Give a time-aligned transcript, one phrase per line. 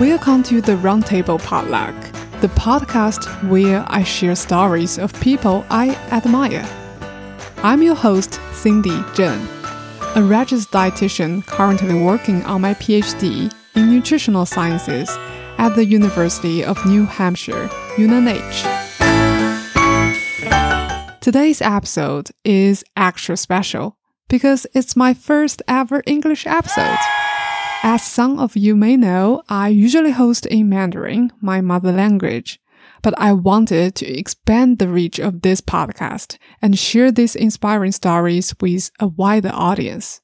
[0.00, 1.94] Welcome to the Roundtable Potluck,
[2.40, 6.66] the podcast where I share stories of people I admire.
[7.58, 9.46] I'm your host, Cindy Zheng,
[10.16, 15.10] a registered dietitian currently working on my PhD in nutritional sciences
[15.58, 18.64] at the University of New Hampshire, UNH.
[21.20, 23.98] Today's episode is extra special
[24.30, 26.96] because it's my first ever English episode.
[27.82, 32.60] As some of you may know, I usually host in Mandarin, my mother language,
[33.00, 38.54] but I wanted to expand the reach of this podcast and share these inspiring stories
[38.60, 40.20] with a wider audience.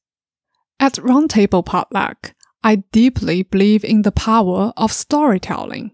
[0.79, 5.93] At Roundtable Potluck, I deeply believe in the power of storytelling.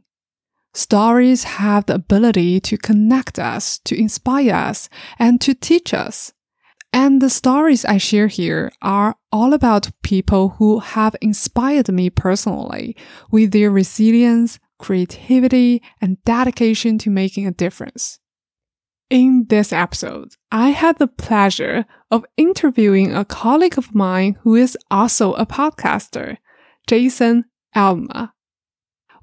[0.75, 6.33] Stories have the ability to connect us, to inspire us, and to teach us.
[6.93, 12.97] And the stories I share here are all about people who have inspired me personally
[13.31, 18.19] with their resilience, creativity, and dedication to making a difference.
[19.09, 24.77] In this episode, I had the pleasure of interviewing a colleague of mine who is
[24.91, 26.39] also a podcaster,
[26.87, 28.31] Jason Alme.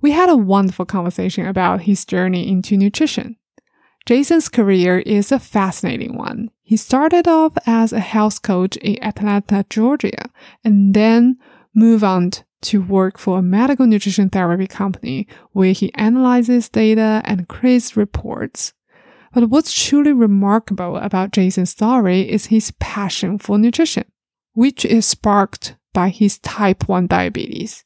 [0.01, 3.35] We had a wonderful conversation about his journey into nutrition.
[4.05, 6.49] Jason's career is a fascinating one.
[6.69, 10.29] He started off as a health coach in Atlanta, Georgia,
[10.63, 11.39] and then
[11.73, 12.29] moved on
[12.61, 18.73] to work for a medical nutrition therapy company where he analyzes data and creates reports.
[19.33, 24.05] But what's truly remarkable about Jason's story is his passion for nutrition,
[24.53, 27.83] which is sparked by his type 1 diabetes.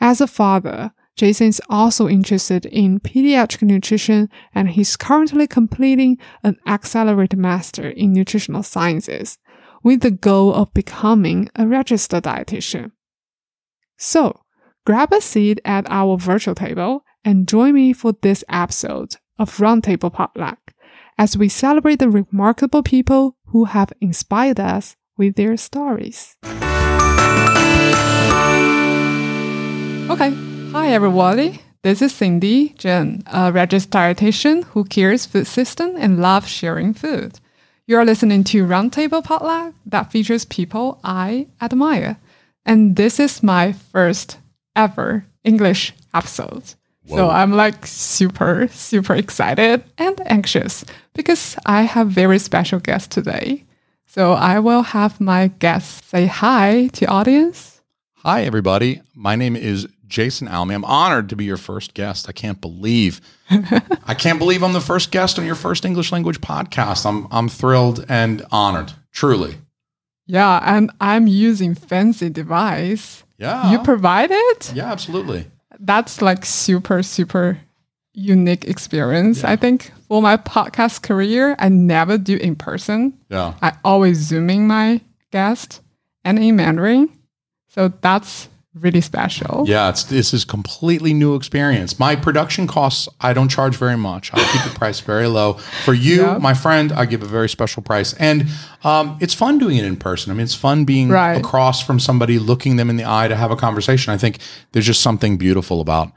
[0.00, 6.56] As a father, Jason is also interested in pediatric nutrition and he's currently completing an
[6.66, 9.38] accelerated master in nutritional sciences
[9.82, 12.90] with the goal of becoming a registered dietitian.
[13.96, 14.40] So,
[14.84, 20.12] grab a seat at our virtual table and join me for this episode of Roundtable
[20.12, 20.72] Potluck
[21.16, 26.36] as we celebrate the remarkable people who have inspired us with their stories.
[30.10, 31.60] Okay, Hi, everybody.
[31.82, 37.38] This is Cindy Zheng, a registered dietitian who cares food system and loves sharing food.
[37.86, 42.16] You're listening to Roundtable Potluck that features people I admire.
[42.66, 44.38] And this is my first
[44.74, 46.74] ever English episode.
[47.06, 47.18] Whoa.
[47.18, 50.84] So I'm like super, super excited and anxious
[51.14, 53.62] because I have very special guest today.
[54.06, 57.80] So I will have my guests say hi to audience.
[58.24, 59.02] Hi, everybody.
[59.14, 60.70] My name is Jason Alme.
[60.70, 62.28] I'm honored to be your first guest.
[62.28, 63.20] I can't believe
[64.06, 67.06] I can't believe I'm the first guest on your first English language podcast.
[67.06, 69.56] I'm I'm thrilled and honored, truly.
[70.26, 73.24] Yeah, and I'm using fancy device.
[73.38, 73.70] Yeah.
[73.70, 74.72] You provide it?
[74.74, 75.46] Yeah, absolutely.
[75.78, 77.58] That's like super super
[78.14, 79.42] unique experience.
[79.42, 79.50] Yeah.
[79.50, 83.18] I think for my podcast career, I never do in person.
[83.28, 83.54] Yeah.
[83.60, 85.00] I always zooming my
[85.32, 85.82] guest
[86.24, 87.10] and in Mandarin.
[87.68, 89.64] So that's really special.
[89.66, 91.98] Yeah, it's this is completely new experience.
[91.98, 94.32] My production costs, I don't charge very much.
[94.34, 95.54] I keep the price very low.
[95.84, 96.40] For you, yep.
[96.40, 98.46] my friend, I give a very special price, and
[98.82, 100.30] um, it's fun doing it in person.
[100.30, 101.34] I mean, it's fun being right.
[101.34, 104.12] across from somebody, looking them in the eye to have a conversation.
[104.12, 104.38] I think
[104.72, 106.12] there's just something beautiful about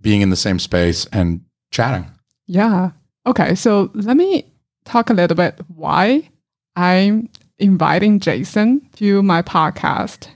[0.00, 2.10] being in the same space and chatting.
[2.46, 2.90] Yeah.
[3.26, 3.54] Okay.
[3.54, 4.44] So let me
[4.84, 6.28] talk a little bit why
[6.76, 10.28] I'm inviting Jason to my podcast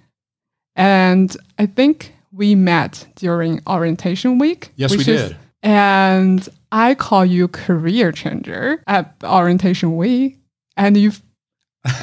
[0.79, 4.73] and I think we met during orientation week.
[4.77, 5.37] Yes, we did.
[5.63, 10.39] and I call you career changer at orientation week.
[10.77, 11.13] And you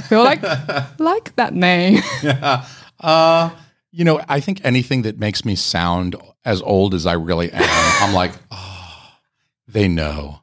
[0.08, 0.42] feel like
[1.00, 2.02] like that name.
[2.24, 2.66] yeah.
[3.00, 3.52] Uh,
[3.92, 7.64] you know, I think anything that makes me sound as old as I really am,
[8.02, 9.14] I'm like, oh,
[9.68, 10.42] they know.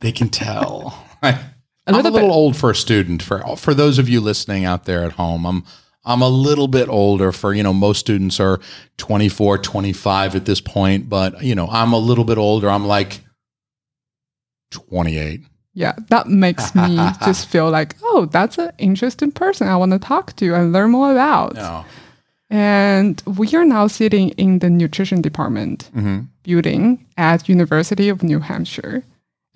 [0.00, 1.06] They can tell.
[1.22, 1.38] A
[1.86, 2.22] I'm a little bit.
[2.22, 3.22] old for a student.
[3.22, 5.64] For for those of you listening out there at home, I'm
[6.04, 8.60] I'm a little bit older for, you know, most students are
[8.98, 12.68] 24, 25 at this point, but, you know, I'm a little bit older.
[12.68, 13.20] I'm like
[14.70, 15.40] 28.
[15.72, 19.98] Yeah, that makes me just feel like, oh, that's an interesting person I want to
[19.98, 21.56] talk to and learn more about.
[21.56, 21.84] Yeah.
[22.50, 26.20] And we are now sitting in the nutrition department mm-hmm.
[26.44, 29.02] building at University of New Hampshire.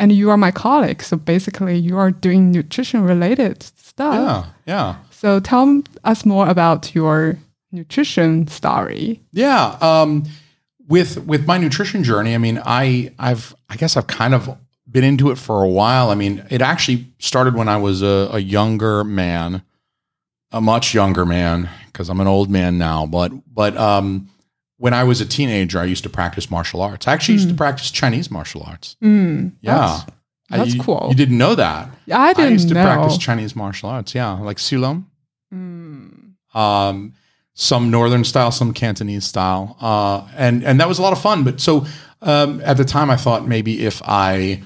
[0.00, 1.02] And you are my colleague.
[1.02, 4.14] So basically you are doing nutrition related stuff.
[4.14, 4.46] Yeah.
[4.66, 4.96] Yeah.
[5.18, 7.36] So tell us more about your
[7.72, 9.20] nutrition story.
[9.32, 9.76] Yeah.
[9.80, 10.24] Um,
[10.86, 14.56] with with my nutrition journey, I mean, I I've I guess I've kind of
[14.90, 16.10] been into it for a while.
[16.10, 19.62] I mean, it actually started when I was a, a younger man,
[20.52, 23.04] a much younger man, because I'm an old man now.
[23.04, 24.28] But but um,
[24.78, 27.08] when I was a teenager, I used to practice martial arts.
[27.08, 28.96] I actually used to practice Chinese martial arts.
[29.02, 30.00] Mm, Yeah.
[30.06, 30.17] That's,
[30.50, 31.06] that's you- cool.
[31.10, 31.90] You didn't know that.
[32.12, 32.82] I didn't I used to know.
[32.82, 34.14] practice Chinese martial arts.
[34.14, 35.04] Yeah, like Shaolin.
[35.52, 37.12] Mm, um,
[37.54, 41.44] some northern style, some Cantonese style, uh, and and that was a lot of fun.
[41.44, 41.86] But so
[42.22, 44.62] um, at the time, I thought maybe if I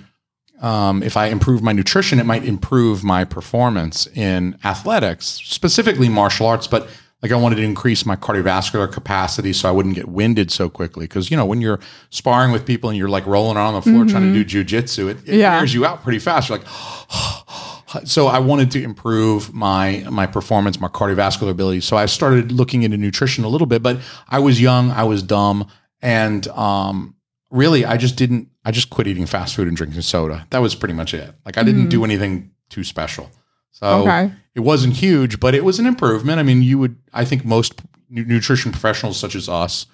[0.61, 6.47] um, if I improve my nutrition, it might improve my performance in athletics, specifically martial
[6.47, 6.67] arts.
[6.67, 6.89] But
[7.23, 11.05] like I wanted to increase my cardiovascular capacity so I wouldn't get winded so quickly.
[11.07, 11.79] Because you know when you're
[12.11, 15.09] sparring with people and you're like rolling around on the floor trying to do jujitsu,
[15.11, 15.57] it, it Yeah.
[15.59, 16.49] wears you out pretty fast.
[16.49, 16.67] You're like.
[18.05, 21.81] so I wanted to improve my my performance, my cardiovascular ability.
[21.81, 23.99] So I started looking into nutrition a little bit, but
[24.29, 25.69] I was young, I was dumb,
[26.01, 27.15] and um,
[27.51, 28.49] really, I just didn't.
[28.65, 30.47] I just quit eating fast food and drinking soda.
[30.51, 31.35] That was pretty much it.
[31.45, 33.29] Like I didn't do anything too special.
[33.73, 34.31] So Okay.
[34.55, 36.39] it wasn't huge, but it was an improvement.
[36.39, 36.97] I mean, you would.
[37.13, 39.87] I think most nutrition professionals, such as us,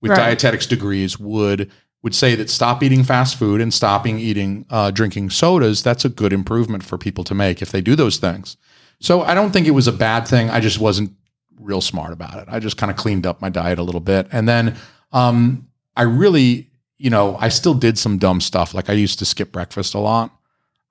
[0.00, 0.18] with Right.
[0.18, 1.70] dietetics degrees, would
[2.02, 5.82] would say that stop eating fast food and stopping eating uh, drinking sodas.
[5.82, 8.58] That's a good improvement for people to make if they do those things.
[9.00, 10.50] So I don't think it was a bad thing.
[10.50, 11.12] I just wasn't
[11.58, 12.44] real smart about it.
[12.50, 14.76] I just kind of cleaned up my diet a little bit, and then
[15.12, 15.66] um,
[15.96, 16.68] I really,
[16.98, 18.74] you know, I still did some dumb stuff.
[18.74, 20.30] Like I used to skip breakfast a lot.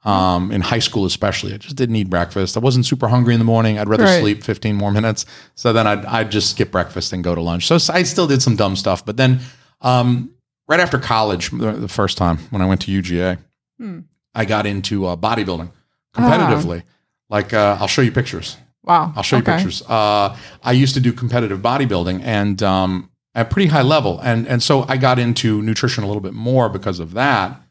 [0.06, 2.58] Um, in high school, especially, I just didn't eat breakfast.
[2.58, 3.80] I wasn't super hungry in the morning.
[3.80, 4.20] I'd rather Right.
[4.20, 5.26] sleep 15 more minutes.
[5.56, 7.68] So then I'd, I'd just skip breakfast and go to lunch.
[7.68, 9.06] So I still did some dumb stuff.
[9.06, 9.40] But then,
[9.80, 10.32] um,
[10.68, 13.38] right after college, the, first time when I went to UGA,
[13.80, 14.00] Hmm.
[14.36, 15.72] I got into uh, bodybuilding
[16.16, 16.84] competitively.
[17.30, 18.58] Like, uh, I'll show you pictures.
[18.84, 19.14] Wow.
[19.16, 19.82] I'll show you pictures.
[19.88, 24.62] Uh, I used to do competitive bodybuilding and um, at pretty high level, and and
[24.62, 27.62] so I got into nutrition a little bit more because of that.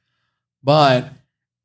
[0.65, 1.11] But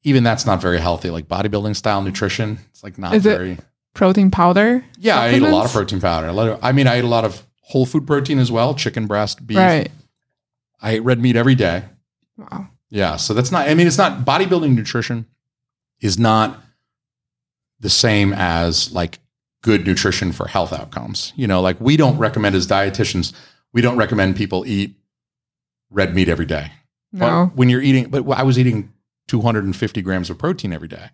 [0.03, 1.09] even that's not very healthy.
[1.09, 3.57] Like bodybuilding style nutrition, it's like not Is it very.
[3.93, 4.85] Protein powder.
[4.99, 6.27] yeah, I ate a lot of protein powder.
[6.27, 8.75] A lot of- I mean, I ate a lot of whole food protein as well,
[8.75, 9.57] chicken breast, beef.
[9.57, 9.89] Right.
[10.81, 11.83] I ate red meat every day.
[12.37, 12.67] Wow.
[12.89, 13.67] Yeah, so that's not.
[13.67, 15.25] I mean, it's not bodybuilding nutrition
[15.99, 16.61] is not
[17.79, 19.19] the same as like
[19.63, 21.33] good nutrition for health outcomes.
[21.35, 23.33] You know, like we don't recommend as dietitians,
[23.73, 24.95] we don't recommend people eat
[25.89, 26.71] red meat every day.
[27.11, 27.45] But No.
[27.55, 28.93] when you're eating, but I was eating
[29.27, 31.09] 250 grams of protein every day.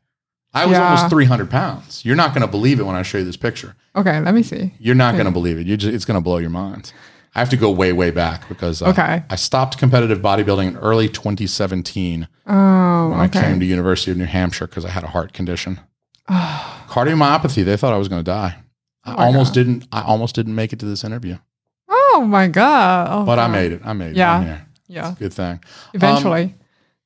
[0.53, 0.85] I was Yeah.
[0.85, 2.05] almost 300 pounds.
[2.05, 3.75] You're not going to believe it when I show you this picture.
[3.95, 4.19] Okay.
[4.19, 4.73] Let me see.
[4.79, 5.65] You're not going to believe it.
[5.65, 6.93] You just, it's going to blow your mind.
[7.35, 9.23] I have to go way, way back because uh, Okay.
[9.27, 13.09] I stopped competitive bodybuilding in early 2017 Oh.
[13.09, 15.79] when I came to University of New Hampshire because I had a heart condition.
[16.29, 17.65] Oh, Cardiomyopathy.
[17.65, 18.57] They thought I was going to die.
[19.03, 19.53] I Oh almost God.
[19.55, 19.87] didn't.
[19.91, 21.37] I almost didn't make it to this interview,
[21.89, 23.07] oh my god.
[23.11, 23.81] Oh, but I made it.
[23.83, 24.15] I made it.
[24.17, 24.59] Yeah.
[24.87, 25.15] Yeah.
[25.19, 25.59] Good thing.
[25.93, 26.55] Eventually.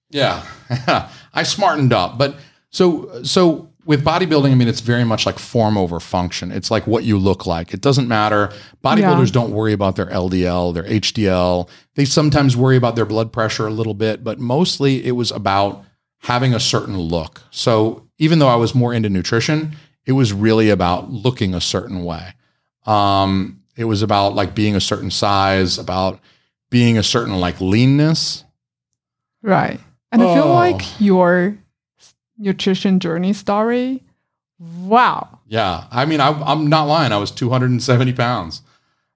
[0.10, 0.46] Yeah,
[1.34, 2.18] I smartened up.
[2.18, 2.36] But
[2.70, 6.52] so so with bodybuilding, I mean, it's very much like form over function.
[6.52, 7.74] It's like what you look like.
[7.74, 8.52] It doesn't matter.
[8.84, 11.70] Bodybuilders don't worry about their LDL, their HDL.
[11.96, 15.86] They sometimes worry about their blood pressure a little bit, but mostly it was about
[16.20, 17.42] having a certain look.
[17.50, 22.04] So even though I was more into nutrition, it was really about looking a certain
[22.04, 22.34] way.
[22.86, 26.20] Um, it was about like being a certain size, about
[26.70, 28.44] being a certain like leanness.
[29.42, 29.80] right.
[30.12, 30.54] And I feel Oh.
[30.54, 31.58] like your
[32.38, 34.04] nutrition journey story.
[34.60, 35.40] Wow.
[35.48, 37.12] Yeah, I mean, I, I'm not lying.
[37.12, 38.62] I was 270 pounds.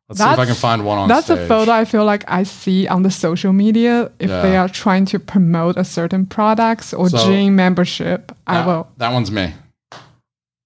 [0.09, 1.39] Let's see if I can find one on That's stage.
[1.39, 5.05] a photo I feel like I see on the social media if they are trying
[5.05, 8.31] to promote a certain products or So- gym membership.
[8.45, 8.89] I will.
[8.97, 9.53] that one's me.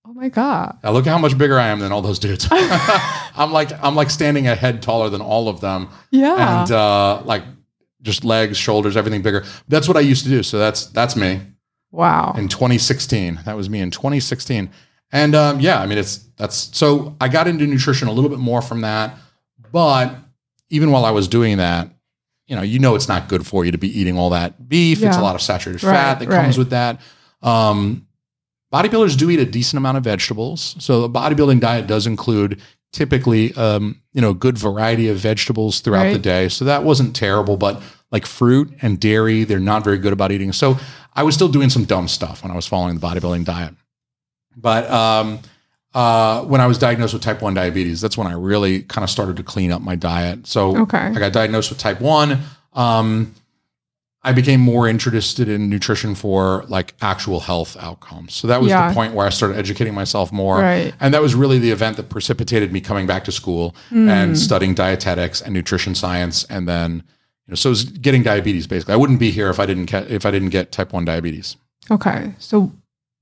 [0.07, 0.77] Oh my god.
[0.83, 2.47] Now look at how much bigger I am than all those dudes.
[2.51, 6.61] I'm like I'm like standing a head taller than all of them, Yeah.
[6.63, 7.43] and uh, like
[8.05, 9.43] just legs, shoulders, everything bigger.
[9.67, 10.43] That's what I used to do.
[10.43, 11.41] So that's that's me
[11.91, 12.33] wow.
[12.37, 13.41] in 2016.
[13.45, 14.69] That was me in 2016.
[15.11, 18.39] And um, yeah, I mean it's that's so I got into nutrition a little bit
[18.39, 19.17] more from that,
[19.71, 20.15] but
[20.69, 21.89] even while I was doing that,
[22.47, 25.01] you know, you know it's not good for you to be eating all that beef.
[25.01, 26.41] It's a lot of saturated Right, fat that right.
[26.41, 27.01] comes with that.
[27.41, 28.07] Um,
[28.73, 32.61] bodybuilders do eat a decent amount of vegetables, so the bodybuilding diet does include
[32.95, 36.47] typically, um, you know, good variety of vegetables throughout the day.
[36.47, 40.53] So that wasn't terrible, but like fruit and dairy, they're not very good about eating.
[40.53, 40.77] So
[41.13, 43.73] I was still doing some dumb stuff when I was following the bodybuilding diet.
[44.55, 45.39] But um,
[45.93, 49.09] uh, when I was diagnosed with type 1 diabetes, that's when I really kind of
[49.09, 50.47] started to clean up my diet.
[50.47, 50.97] So Okay.
[50.97, 52.39] I got diagnosed with type 1.
[52.73, 53.35] Um,
[54.25, 58.33] I became more interested in nutrition for like actual health outcomes.
[58.33, 58.87] So that was Yeah.
[58.89, 60.59] the point where I started educating myself more.
[60.59, 60.93] Right.
[60.99, 64.09] And that was really the event that precipitated me coming back to school Hmm.
[64.09, 66.43] and studying dietetics and nutrition science.
[66.49, 67.03] And then,
[67.45, 68.93] you know, so it was getting diabetes basically.
[68.95, 71.55] I wouldn't be here if I didn't get, if I didn't get type 1 diabetes.
[71.91, 72.33] Okay.
[72.39, 72.71] So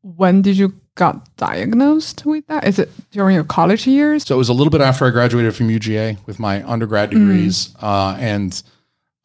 [0.01, 2.65] when did you got diagnosed with that?
[2.67, 4.23] Is it during your college years?
[4.23, 7.69] So it was a little bit after I graduated from UGA with my undergrad degrees,
[7.81, 8.61] uh, and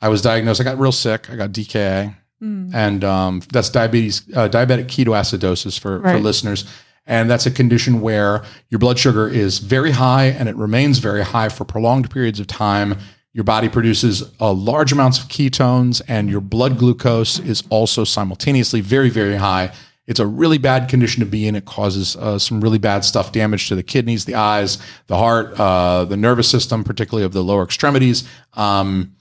[0.01, 0.61] I was diagnosed.
[0.61, 1.29] I got real sick.
[1.31, 2.73] I got DKA, Mm.
[2.73, 6.65] and um, that's diabetes, uh, diabetic ketoacidosis for, for listeners.
[7.05, 11.25] And that's a condition where your blood sugar is very high and it remains very
[11.25, 12.97] high for prolonged periods of time.
[13.33, 18.83] Your body produces uh, large amounts of ketones, and your blood glucose is also simultaneously
[18.83, 19.73] very, very high.
[20.07, 21.57] It's a really bad condition to be in.
[21.57, 24.79] It causes uh, some really bad stuff, damage to the kidneys, the eyes,
[25.09, 28.29] the heart, uh, the nervous system, particularly of the lower extremities.
[28.55, 29.15] Um,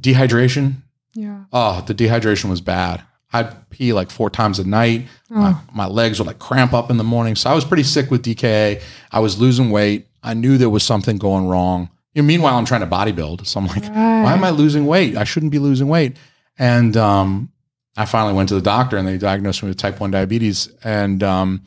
[0.00, 0.74] dehydration,
[1.14, 1.44] Yeah.
[1.52, 3.02] Oh, the dehydration was bad.
[3.32, 5.06] I'd pee like four times a night.
[5.30, 5.60] My, Oh.
[5.74, 7.34] my legs would like cramp up in the morning.
[7.36, 8.80] So I was pretty sick with DKA.
[9.10, 10.06] I was losing weight.
[10.22, 11.88] I knew there was something going wrong.
[12.14, 13.46] You know, meanwhile, I'm trying to bodybuild.
[13.46, 15.16] So I'm like, why am I losing weight?
[15.16, 16.16] I shouldn't be losing weight.
[16.58, 17.50] And um,
[17.96, 20.68] I finally went to the doctor and they diagnosed me with type 1 diabetes.
[20.84, 21.62] And um,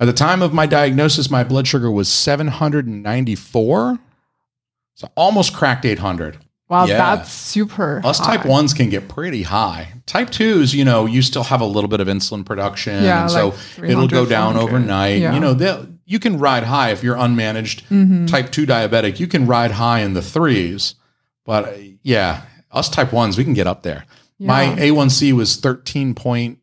[0.00, 3.98] at the time of my diagnosis, my blood sugar was 794.
[4.94, 6.38] So almost cracked 800.
[6.68, 6.96] Wow, Yeah.
[7.16, 8.00] that's super.
[8.04, 9.92] Us type ones can get pretty high.
[10.06, 13.30] Type twos, you know, you still have a little bit of insulin production, Yeah, and
[13.30, 14.68] so like it'll go down 400.
[14.68, 15.20] overnight.
[15.20, 15.34] Yeah.
[15.34, 17.82] You know, you can ride high if you're unmanaged.
[17.90, 18.28] Mhm.
[18.28, 20.94] Type two diabetic, you can ride high in the threes,
[21.44, 22.42] but uh, yeah,
[22.72, 24.04] us type ones, we can get up there.
[24.40, 26.58] My A1C was thirteen point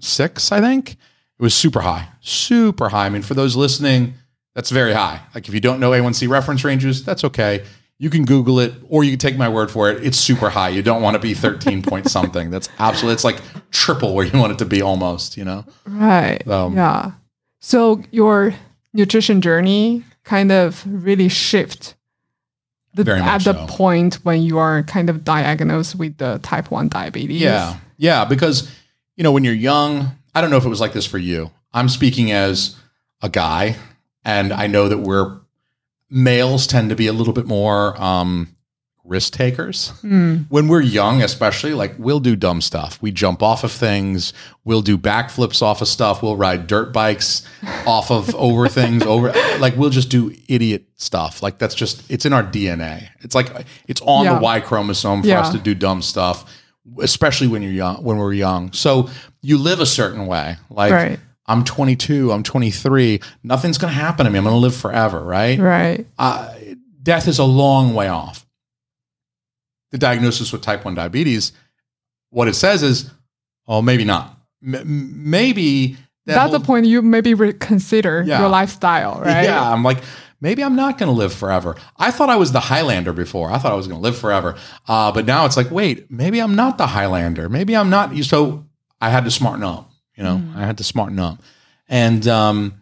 [0.00, 0.92] six, I think.
[0.92, 3.06] It was super high, super high.
[3.06, 4.14] I mean, for those listening,
[4.54, 5.20] that's very high.
[5.34, 7.62] Like if you don't know A1C reference ranges, that's okay.
[8.04, 10.04] You can Google it, or you can take my word for it.
[10.04, 10.68] It's super high.
[10.68, 12.50] You don't want to be 13 point something.
[12.50, 15.64] That's absolutely, it's like triple where you want it to be almost, you know?
[15.86, 16.46] Right.
[16.46, 17.12] Um, yeah.
[17.60, 18.54] So your
[18.92, 21.94] nutrition journey kind of really shift
[22.92, 23.66] the, Very at the so.
[23.68, 27.40] point when you are kind of diagnosed with the type 1 diabetes.
[27.40, 27.78] Yeah.
[27.96, 28.26] Yeah.
[28.26, 28.70] Because,
[29.16, 31.50] you know, when you're young, I don't know if it was like this for you.
[31.72, 32.76] I'm speaking as
[33.22, 33.76] a guy,
[34.26, 35.40] and I know that we're
[36.14, 38.48] males tend to be a little bit more um,
[39.04, 39.92] risk takers.
[40.02, 43.02] Mm, when we're young, especially, like we'll do dumb stuff.
[43.02, 44.32] We jump off of things.
[44.64, 46.22] We'll do backflips off of stuff.
[46.22, 47.46] We'll ride dirt bikes
[47.86, 49.02] off of over things.
[49.02, 51.42] Over like we'll just do idiot stuff.
[51.42, 53.08] Like that's just it's in our DNA.
[53.20, 53.50] It's like
[53.88, 54.36] it's on Yeah.
[54.36, 56.50] the Y chromosome for us to do dumb stuff,
[57.00, 58.02] especially when you're young.
[58.04, 59.10] When we're young, so
[59.42, 60.56] you live a certain way.
[60.70, 61.20] Like right.
[61.46, 62.32] I'm 22.
[62.32, 63.20] I'm 23.
[63.42, 64.38] Nothing's gonna happen to me.
[64.38, 65.20] I'm gonna live forever.
[65.22, 66.06] Right Right.
[66.18, 66.52] uh,
[67.02, 68.46] death is a long way off.
[69.92, 71.52] The diagnosis with type 1 diabetes,
[72.30, 73.10] what it says is,
[73.68, 74.38] oh, maybe not.
[74.64, 75.96] M- m- maybe
[76.26, 78.40] that That's whole- the point you maybe reconsider Yeah.
[78.40, 79.44] your lifestyle, right?
[79.44, 79.98] Yeah, I'm like,
[80.40, 81.76] maybe I'm not going to live forever.
[81.98, 83.52] I thought I was the Highlander before.
[83.52, 84.56] I thought I was going to live forever.
[84.88, 87.48] Uh, but now it's like, wait, maybe I'm not the Highlander.
[87.50, 88.16] Maybe I'm not.
[88.24, 88.64] So
[89.02, 89.90] I had to smarten up.
[90.16, 90.56] You know, Mm.
[90.56, 91.42] I had to smarten up.
[91.88, 92.74] And um,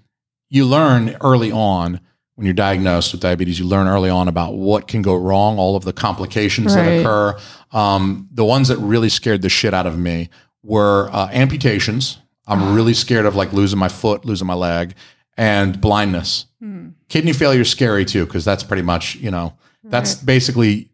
[0.50, 2.00] you learn early on
[2.34, 5.76] when you're diagnosed with diabetes, you learn early on about what can go wrong, all
[5.76, 7.36] of the complications that occur.
[7.72, 10.28] Um, the ones that really scared the shit out of me
[10.62, 12.18] were uh, amputations.
[12.46, 14.94] I'm really scared of like losing my foot, losing my leg,
[15.36, 16.46] and blindness.
[16.60, 16.88] Hmm.
[17.08, 20.26] Kidney failure is scary too, because that's pretty much, you know, that's Right.
[20.26, 20.90] basically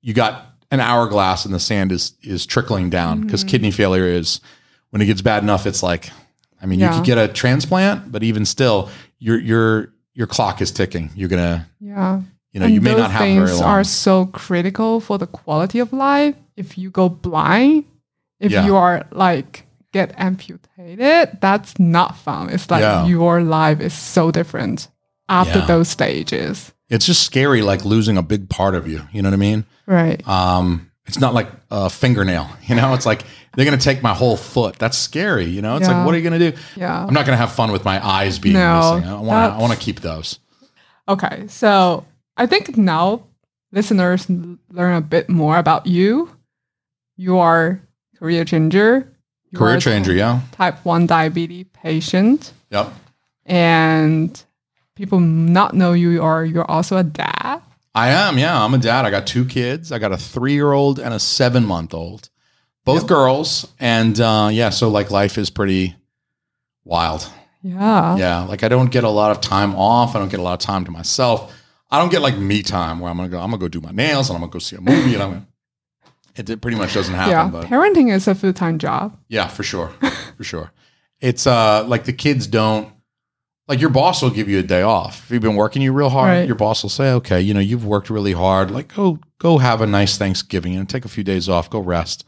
[0.00, 3.48] you got an hourglass and the sand is is trickling down because Mhm.
[3.48, 4.40] kidney failure is
[4.92, 6.10] when it gets bad enough, it's like,
[6.62, 10.70] I mean, you could get a transplant, but even still, your your your clock is
[10.70, 11.10] ticking.
[11.16, 12.20] You're gonna, Yeah.
[12.52, 13.68] you know, And you may not have things very long.
[13.68, 16.34] are so critical for the quality of life.
[16.56, 17.84] If you go blind,
[18.38, 18.64] if Yeah.
[18.66, 22.50] you are like get amputated, that's not fun.
[22.50, 23.06] It's like Yeah.
[23.06, 24.88] your life is so different
[25.28, 25.66] after Yeah.
[25.66, 26.72] those stages.
[26.90, 29.00] it's just scary, like losing a big part of you.
[29.12, 29.64] You know what I mean?
[29.86, 30.20] Right.
[30.28, 32.50] Um, it's not like a fingernail.
[32.68, 34.78] You know, it's like they're gonna take my whole foot.
[34.78, 35.44] That's scary.
[35.46, 35.96] You know, it's Yeah.
[35.98, 36.52] like, what are you gonna do?
[36.76, 37.04] Yeah.
[37.06, 39.10] I'm not gonna have fun with my eyes being No, missing.
[39.10, 39.56] I want to.
[39.56, 40.38] I want to keep those.
[41.08, 41.44] Okay.
[41.48, 42.04] So
[42.36, 43.22] I think now
[43.72, 46.30] listeners learn a bit more about you.
[47.16, 47.80] You are
[48.18, 49.08] career changer.
[49.50, 50.12] You Career changer.
[50.14, 50.40] Yeah.
[50.52, 52.52] Type 1 diabetes patient.
[52.70, 52.90] Yep.
[53.46, 54.42] and
[54.94, 57.60] people not know you are you're also a dad.
[57.94, 58.38] I am.
[58.38, 59.04] Yeah, I'm a dad.
[59.04, 59.92] I got two kids.
[59.92, 62.30] I got a three year old and a seven month old,
[62.84, 63.66] both girls.
[63.80, 65.94] And uh, yeah, so like life is pretty
[66.84, 67.28] wild.
[67.62, 68.16] Yeah.
[68.16, 70.16] Yeah, like I don't get a lot of time off.
[70.16, 71.54] I don't get a lot of time to myself.
[71.90, 73.38] I don't get like me time where I'm gonna go.
[73.38, 75.30] I'm gonna go do my nails and I'm gonna go see a movie and I'm
[75.30, 75.46] gonna.
[76.34, 77.30] It, it pretty much doesn't happen.
[77.30, 77.48] Yeah.
[77.50, 79.16] But Parenting is a full time job.
[79.28, 79.88] yeah, for sure,
[80.36, 80.72] for sure.
[81.20, 82.90] It's uh like the kids don't
[83.68, 85.24] like your boss will give you a day off.
[85.26, 86.46] If you've been working you real hard, Right.
[86.46, 88.70] your boss will say, "Okay, you know, you've worked really hard.
[88.70, 92.24] Like go go have a nice Thanksgiving and take a few days off, go rest.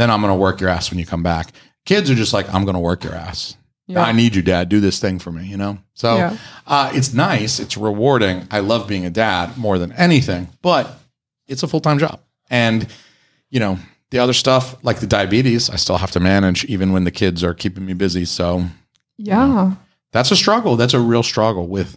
[0.00, 1.52] Then I'm going to work your ass when you come back."
[1.84, 4.02] Kids are just like, "I'm going to work your ass." Yeah.
[4.02, 4.68] I need you, dad.
[4.68, 5.78] Do this thing for me, you know?
[5.94, 6.36] So Yeah.
[6.66, 7.58] uh, it's nice.
[7.58, 8.46] It's rewarding.
[8.50, 11.00] I love being a dad more than anything, but
[11.46, 12.20] it's a full time job.
[12.50, 12.86] And,
[13.48, 13.78] you know,
[14.10, 17.42] the other stuff, like the diabetes, I still have to manage even when the kids
[17.42, 18.26] are keeping me busy.
[18.26, 18.66] So
[19.16, 19.72] Yeah.
[20.12, 20.76] that's a struggle.
[20.76, 21.96] That's a real struggle with,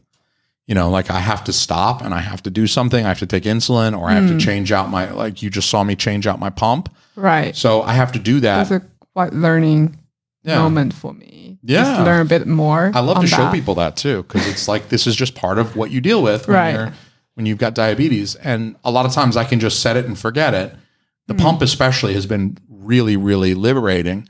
[0.71, 3.03] you know, like I have to stop and I have to do something.
[3.03, 5.69] I have to take insulin or I have to change out my, like you just
[5.69, 6.87] saw me change out my pump.
[7.17, 7.53] Right.
[7.53, 8.69] So I have to do that.
[8.69, 9.99] That's a quite learning
[10.45, 10.59] Yeah.
[10.59, 11.59] moment for me.
[11.61, 11.83] Yeah.
[11.83, 12.89] Just learn a bit more.
[12.95, 13.53] I love to show that.
[13.53, 16.47] people that too, because it's like this is just part of what you deal with
[16.47, 16.73] when Right.
[16.73, 16.93] you're
[17.35, 18.35] when you've got diabetes.
[18.35, 20.73] And a lot of times I can just set it and forget it.
[21.27, 21.43] The Mm-hmm.
[21.43, 24.29] pump especially has been really, really liberating.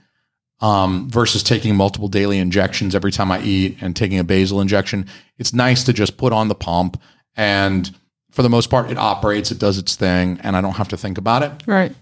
[0.61, 5.07] Um, versus taking multiple daily injections every time I eat and taking a basal injection.
[5.39, 7.01] It's nice to just put on the pump
[7.35, 7.89] and
[8.31, 10.97] for the most part it operates, it does its thing, and I don't have to
[10.97, 11.51] think about it.
[11.67, 11.93] Right.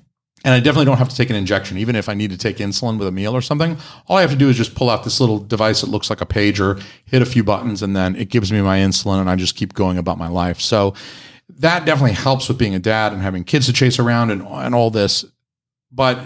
[0.45, 1.77] And I definitely don't have to take an injection.
[1.77, 3.75] Even if I need to take insulin with a meal or something,
[4.07, 6.21] all I have to do is just pull out this little device that looks like
[6.21, 9.35] a pager, hit a few buttons, and then it gives me my insulin, and I
[9.35, 10.61] just keep going about my life.
[10.61, 10.93] So
[11.57, 14.73] that definitely helps with being a dad and having kids to chase around and, and
[14.73, 15.25] all this.
[15.91, 16.19] But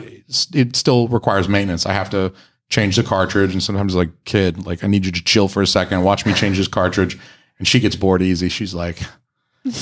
[0.53, 1.85] it still requires maintenance.
[1.85, 2.33] I have to
[2.69, 5.67] change the cartridge, and sometimes like kid, like I need you to chill for a
[5.67, 7.17] second, watch me change this cartridge,
[7.59, 8.49] and she gets bored easy.
[8.49, 8.99] She's like,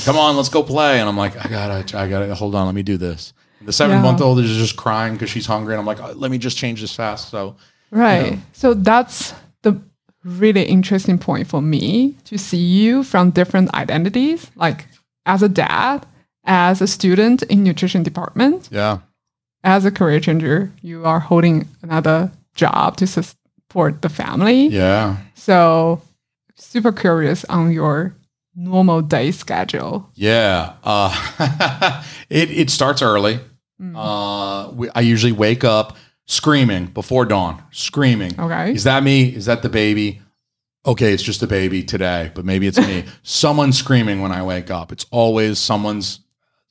[0.05, 2.75] "Come on, let's go play," and I'm like, "I gotta, I gotta hold on, let
[2.75, 3.33] me do this."
[3.63, 4.01] The seven Yeah.
[4.03, 6.57] month old is just crying because she's hungry, and I'm like, "Uh, "Let me just
[6.57, 7.55] change this fast." So
[7.91, 8.39] Right.
[8.53, 9.33] So that's
[9.63, 9.79] the
[10.23, 14.85] really interesting point for me to see you from different identities, like
[15.25, 16.05] as a dad,
[16.45, 18.99] as a student in nutrition department, yeah,
[19.63, 24.67] as a career changer, you are holding another job to support the family.
[24.67, 26.01] yeah, So
[26.55, 28.15] super curious on your
[28.55, 30.09] normal day schedule.
[30.15, 30.73] yeah.
[30.83, 33.39] Uh, it it starts early.
[33.95, 38.39] Uh, we, I usually wake up screaming before dawn, screaming.
[38.39, 38.73] Okay.
[38.73, 39.23] Is that me?
[39.35, 40.21] Is that the baby?
[40.85, 43.05] Okay, it's just a baby today, but maybe it's me.
[43.23, 44.91] someone's screaming when I wake up.
[44.91, 46.20] It's always someone's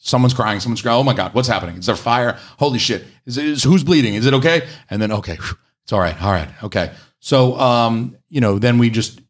[0.00, 0.58] someone's crying.
[0.58, 0.98] Someone's crying.
[0.98, 1.76] Oh my god, what's happening?
[1.76, 2.38] Is there fire?
[2.58, 3.04] Holy shit!
[3.26, 4.14] Is is who's bleeding?
[4.14, 4.66] Is it okay?
[4.88, 5.38] And then okay,
[5.84, 6.20] it's all right.
[6.20, 6.92] All right, okay.
[7.20, 9.20] So um, you know, then we just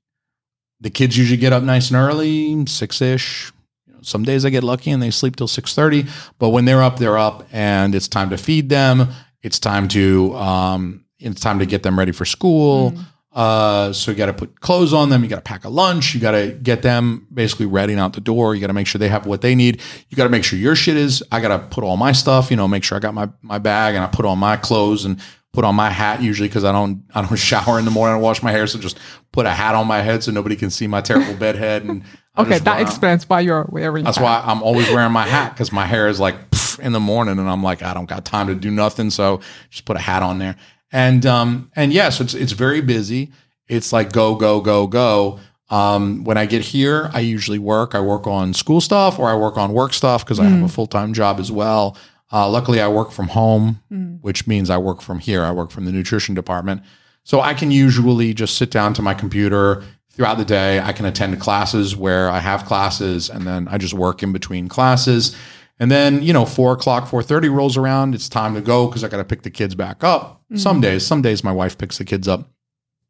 [0.80, 3.52] the kids usually get up nice and early, six ish.
[3.86, 6.06] You know, some days I get lucky and they sleep till six thirty.
[6.38, 9.08] But when they're up, they're up, and it's time to feed them.
[9.42, 12.94] It's time to um, it's time to get them ready for school.
[13.32, 15.22] Uh, so you got to put clothes on them.
[15.22, 16.14] You got to pack a lunch.
[16.14, 18.54] You got to get them basically ready out the door.
[18.54, 19.80] You got to make sure they have what they need.
[20.08, 21.22] You got to make sure your shit is.
[21.30, 22.50] I got to put all my stuff.
[22.50, 25.04] You know, make sure I got my my bag and I put on my clothes
[25.04, 25.20] and
[25.52, 28.22] put on my hat usually because I don't I don't shower in the morning and
[28.22, 28.66] wash my hair.
[28.66, 28.98] So just
[29.30, 31.84] put a hat on my head so nobody can see my terrible bed head.
[31.84, 32.02] And
[32.34, 34.24] I Okay, that explains why you're wearing That's that.
[34.24, 36.34] why I'm always wearing my hat because my hair is like
[36.82, 39.40] in the morning, and I'm like, I don't got time to do nothing, so
[39.70, 40.56] just put a hat on there.
[40.92, 43.32] And um and yes, it's it's very busy.
[43.68, 45.38] It's like go go go go.
[45.70, 47.94] Um, when I get here, I usually work.
[47.94, 50.68] I work on school stuff or I work on work stuff because I have a
[50.68, 51.96] full time job as well.
[52.32, 53.80] Uh, luckily, I work from home,
[54.20, 55.42] which means I work from here.
[55.44, 56.82] I work from the nutrition department.
[57.22, 60.80] So I can usually just sit down to my computer throughout the day.
[60.80, 64.68] I can attend classes where I have classes and then I just work in between
[64.68, 65.36] classes.
[65.80, 68.14] And then, you know, four o'clock, four thirty rolls around.
[68.14, 70.42] It's time to go because I got to pick the kids back up.
[70.54, 72.48] Some days, some days my wife picks the kids up.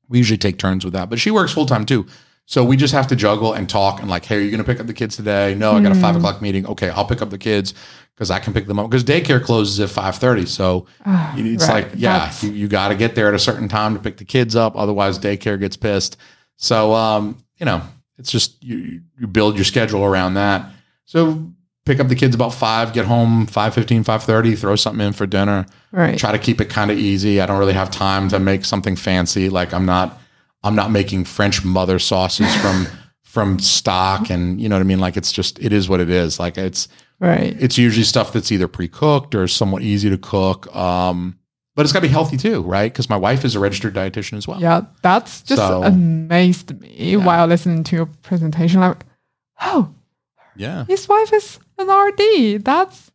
[0.09, 2.07] We usually take turns with that, but she works full time too.
[2.47, 4.65] So we just have to juggle and talk and like, hey, are you going to
[4.65, 5.55] pick up the kids today?
[5.55, 6.67] No, I got a five o'clock meeting.
[6.67, 7.75] Okay, I'll pick up the kids
[8.15, 10.47] because I can pick them up because daycare closes at five thirty.
[10.47, 11.85] So Ah, it's right.
[11.85, 14.17] like, yeah, That's- you, you got to get there at a certain time to pick
[14.19, 14.77] the kids up.
[14.77, 16.17] Otherwise, daycare gets pissed.
[16.57, 17.83] So, um, you know,
[18.19, 20.71] it's just you, you build your schedule around that.
[21.07, 21.53] So
[21.91, 25.67] pick up the kids about five, get home 5.15, 5.30, throw something in for dinner
[25.91, 26.17] right.
[26.19, 27.41] try to keep it kind of easy.
[27.41, 29.49] I don't really have time to make something fancy.
[29.49, 30.21] Like I'm not
[30.63, 32.87] I'm not making French mother sauces from
[33.25, 36.11] from stock and you know what I mean like it's just it is what it
[36.11, 36.39] is.
[36.39, 36.87] Like it's
[37.19, 37.55] Right.
[37.61, 40.75] it's usually stuff that's either pre-cooked or somewhat easy to cook.
[40.75, 41.37] Um
[41.77, 42.93] but it's got to be healthy too, right?
[42.95, 44.61] Cuz my wife is a registered dietitian as well.
[44.61, 48.81] Yeah, that's just So- amazed me while listening to your presentation.
[48.81, 49.05] Like,
[49.63, 49.91] oh,
[50.57, 50.85] Yeah.
[50.87, 52.65] his wife is an RD.
[52.65, 53.11] That's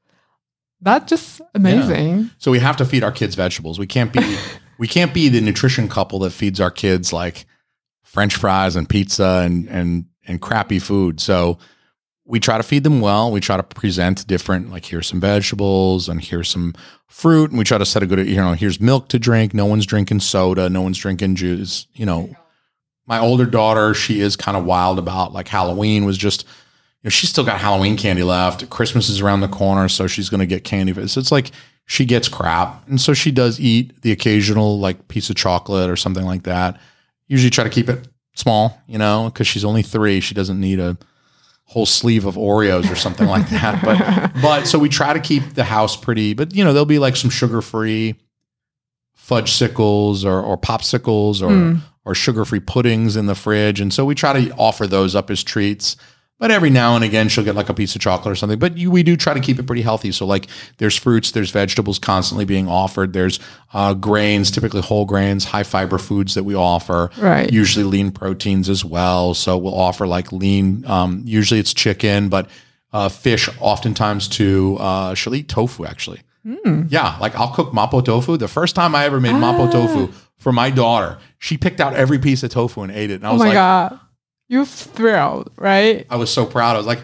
[0.81, 2.29] that's just amazing.
[2.37, 3.79] So we have to feed our kids vegetables.
[3.79, 4.37] We can't be
[4.77, 7.45] we can't be the nutrition couple that feeds our kids like
[8.03, 11.19] French fries and pizza and and and crappy food.
[11.19, 11.57] So
[12.25, 13.31] we try to feed them well.
[13.31, 16.73] We try to present different like here's some vegetables and here's some
[17.07, 19.53] fruit and we try to set a good you know here's milk to drink.
[19.53, 20.69] No one's drinking soda.
[20.69, 21.87] No one's drinking juice.
[21.93, 22.35] You know,
[23.07, 26.45] my older daughter she is kind of wild about like Halloween was just
[27.05, 28.69] know, she's still got Halloween candy left.
[28.69, 30.93] Christmas is around the corner, so she's going to get candy.
[31.07, 31.51] So it's like
[31.85, 35.95] she gets crap, and so she does eat the occasional like piece of chocolate or
[35.95, 36.79] something like that.
[37.27, 40.19] usually try to keep it small, you know, because she's only three.
[40.19, 40.97] She doesn't need a
[41.67, 43.83] whole sleeve of Oreos or something like that.
[44.33, 46.33] But but so we try to keep the house pretty.
[46.33, 48.15] But you know, there'll be like some sugar free
[49.17, 51.81] Fudgsicles or, or popsicles or Mm.
[52.03, 55.31] or sugar free puddings in the fridge, and so we try to offer those up
[55.31, 55.95] as treats.
[56.37, 58.59] But every now and again, she'll get like a piece of chocolate or something.
[58.59, 60.11] But you, we do try to keep it pretty healthy.
[60.11, 60.47] So like,
[60.79, 63.13] there's fruits, there's vegetables constantly being offered.
[63.13, 63.39] There's
[63.73, 67.51] uh, grains, typically whole grains, high fiber foods that we offer Right.
[67.53, 69.33] usually lean proteins as well.
[69.33, 70.85] So we'll offer like lean.
[70.85, 72.49] Um, usually it's chicken, but
[72.91, 74.75] uh, fish oftentimes too.
[74.79, 76.19] Uh, she'll eat tofu actually.
[76.45, 76.91] Mm.
[76.91, 78.35] Yeah, like I'll cook mapo tofu.
[78.37, 79.71] The first time I ever made mapo Ah.
[79.71, 83.15] tofu for my daughter, she picked out every piece of tofu and ate it.
[83.15, 83.99] And I Oh was my like, god.
[84.47, 86.05] You thrilled, right?
[86.09, 86.75] I was so proud.
[86.75, 87.01] I was like,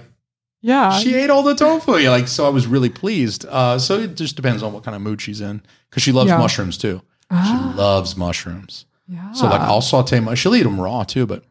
[0.61, 0.91] Yeah.
[0.99, 1.97] she ate all the tofu.
[1.97, 3.45] Yeah, like so, I was really pleased.
[3.49, 6.29] Uh, so it just depends on what kind of mood she's in because she loves
[6.29, 6.37] Yeah.
[6.37, 7.01] mushrooms too.
[7.31, 8.85] Ah, She loves mushrooms.
[9.07, 9.31] yeah.
[9.33, 11.43] So like I'll saute my she'll eat them raw too, but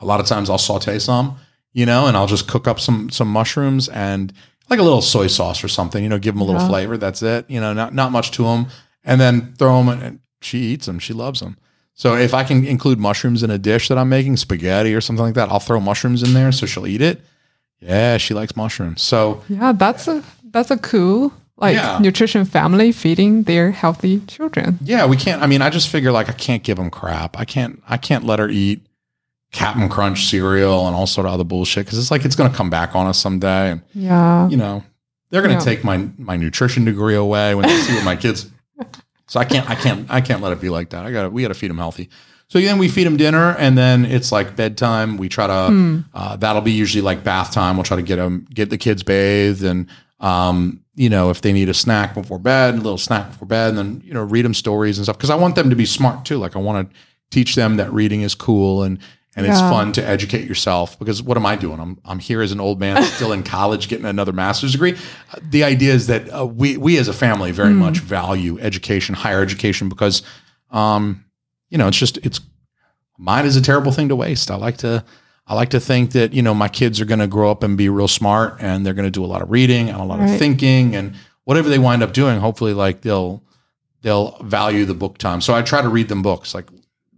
[0.00, 1.36] a lot of times I'll saute some,
[1.72, 4.32] you know, and I'll just cook up some some mushrooms and
[4.68, 6.68] like a little soy sauce or something, you know, give them a little Yeah.
[6.68, 6.96] flavor.
[6.96, 8.66] That's it, you know, not not much to them,
[9.04, 9.88] and then throw them.
[10.02, 10.98] And she eats them.
[10.98, 11.56] She loves them.
[11.98, 15.24] So if I can include mushrooms in a dish that I'm making, spaghetti or something
[15.24, 17.22] like that, I'll throw mushrooms in there so she'll eat it.
[17.80, 19.00] Yeah, she likes mushrooms.
[19.02, 21.98] So Yeah, that's a that's a cool like Yeah.
[21.98, 24.78] nutrition family feeding their healthy children.
[24.82, 25.42] Yeah, we can't.
[25.42, 27.38] I mean, I just figure like I can't give them crap.
[27.38, 27.82] I can't.
[27.88, 28.86] I can't let her eat
[29.52, 32.56] Captain Crunch cereal and all sort of other bullshit because it's like it's going to
[32.56, 34.48] come back on us someday, and Yeah.
[34.50, 34.84] you know
[35.30, 35.74] they're going to Yeah.
[35.76, 38.50] take my my nutrition degree away when they see what my kids.
[39.28, 39.68] So I can't.
[39.68, 40.06] I can't.
[40.10, 41.04] I can't let it be like that.
[41.04, 41.22] I got.
[41.22, 42.08] to We got to feed them healthy.
[42.48, 45.16] So then we feed them dinner, and then it's like bedtime.
[45.16, 45.66] We try to.
[45.68, 46.00] Hmm.
[46.14, 47.76] Uh, that'll be usually like bath time.
[47.76, 49.88] We'll try to get them, get the kids bathed, and
[50.20, 53.70] um, you know, if they need a snack before bed, a little snack before bed,
[53.70, 55.16] and then you know, read them stories and stuff.
[55.16, 56.38] Because I want them to be smart too.
[56.38, 56.96] Like I want to
[57.30, 58.98] teach them that reading is cool and
[59.36, 60.98] and it's fun to educate yourself.
[60.98, 61.78] Because what am I doing?
[61.78, 64.96] I'm I'm here as an old man still in college getting another master's degree.
[65.42, 67.76] The idea is that uh, we we as a family very Mm.
[67.78, 70.22] much value education, higher education, because
[70.70, 71.24] um,
[71.70, 72.40] you know, it's just it's
[73.18, 74.50] mine is a terrible thing to waste.
[74.50, 75.04] I like to
[75.46, 77.76] I like to think that you know my kids are going to grow up and
[77.76, 80.18] be real smart, and they're going to do a lot of reading and a lot
[80.18, 80.30] Right.
[80.32, 83.42] of thinking, and whatever they wind up doing, hopefully, like they'll
[84.02, 85.40] they'll value the book time.
[85.40, 86.66] So I try to read them books, like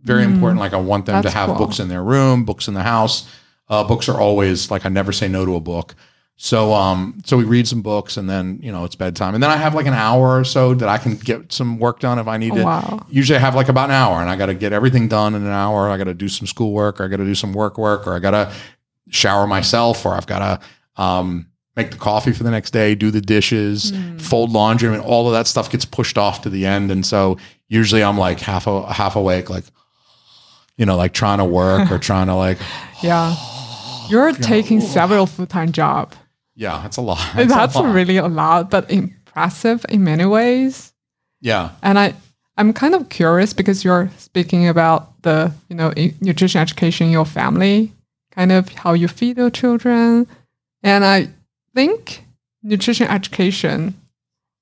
[0.02, 0.34] very Mm.
[0.34, 0.60] important.
[0.60, 1.58] Like I want them to have cool.
[1.58, 3.26] books in their room, books in the house.
[3.68, 5.94] Uh, books are always like I never say no to a book.
[6.40, 9.50] So um so we read some books and then you know it's bedtime and then
[9.50, 12.28] I have like an hour or so that I can get some work done if
[12.28, 13.06] I need Oh, to wow.
[13.10, 15.42] usually I have like about an hour and I got to get everything done in
[15.42, 15.90] an hour.
[15.90, 18.14] I got to do some schoolwork or I got to do some work work or
[18.14, 18.52] I got to
[19.10, 20.38] shower myself or I've got
[20.96, 24.20] to um, make the coffee for the next day, do the dishes, Mm.
[24.20, 24.88] fold laundry.
[24.88, 26.90] I mean, all of that stuff gets pushed off to the end.
[26.90, 27.36] And so
[27.68, 29.64] usually I'm like half, a, half awake, like,
[30.78, 32.58] you know, like trying to work or trying to like,
[33.02, 33.34] Yeah.
[34.08, 36.14] You're taking several full-time job.
[36.56, 37.18] yeah, it's a lot.
[37.36, 37.94] It's That's a lot.
[37.94, 40.92] really a lot, but impressive in many ways.
[41.42, 41.72] yeah.
[41.82, 42.14] And I,
[42.56, 47.26] I'm kind of curious because you're speaking about the, you know, nutrition education in your
[47.26, 47.92] family,
[48.32, 50.26] kind of how you feed your children.
[50.82, 51.28] And I
[51.74, 52.24] think
[52.62, 53.94] nutrition education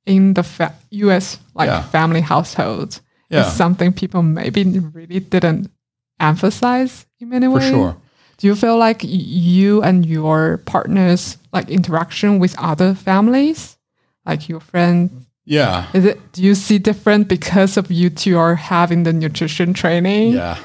[0.07, 1.39] in the fa- U.S.
[1.55, 1.83] like Yeah.
[1.83, 3.01] family households
[3.31, 3.47] Yeah.
[3.47, 5.71] is something people maybe really didn't
[6.21, 7.65] emphasize in many ways.
[7.65, 7.97] For sure.
[8.39, 13.79] Do you feel like you and your partners like interaction with other families,
[14.27, 15.27] like your friends?
[15.47, 15.87] Yeah.
[15.95, 16.33] Is it?
[16.33, 20.33] Do you see different because of you two are having the nutrition training?
[20.33, 20.59] Yeah,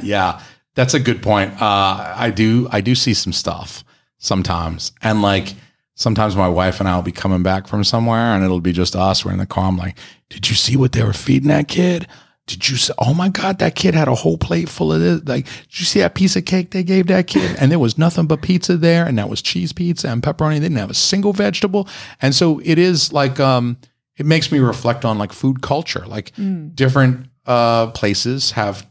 [0.02, 0.40] yeah,
[0.76, 1.60] that's a good point.
[1.60, 3.84] Uh, I do, I do see some stuff
[4.18, 5.54] sometimes, and like
[5.96, 8.94] sometimes my wife and I will be coming back from somewhere, and it'll be just
[8.96, 9.24] us.
[9.24, 9.66] We're in the car.
[9.66, 9.98] I'm like,
[10.30, 12.06] "Did you see what they were feeding that kid?
[12.46, 12.92] Did you see?
[12.98, 15.22] Oh my god, that kid had a whole plate full of this.
[15.24, 17.56] Like, did you see that piece of cake they gave that kid?
[17.58, 20.54] And there was nothing but pizza there, and that was cheese pizza and pepperoni.
[20.54, 21.88] They didn't have a single vegetable,
[22.20, 23.78] and so it is like, um,
[24.16, 26.32] it makes me reflect on like food culture, like
[26.74, 28.86] different uh, places have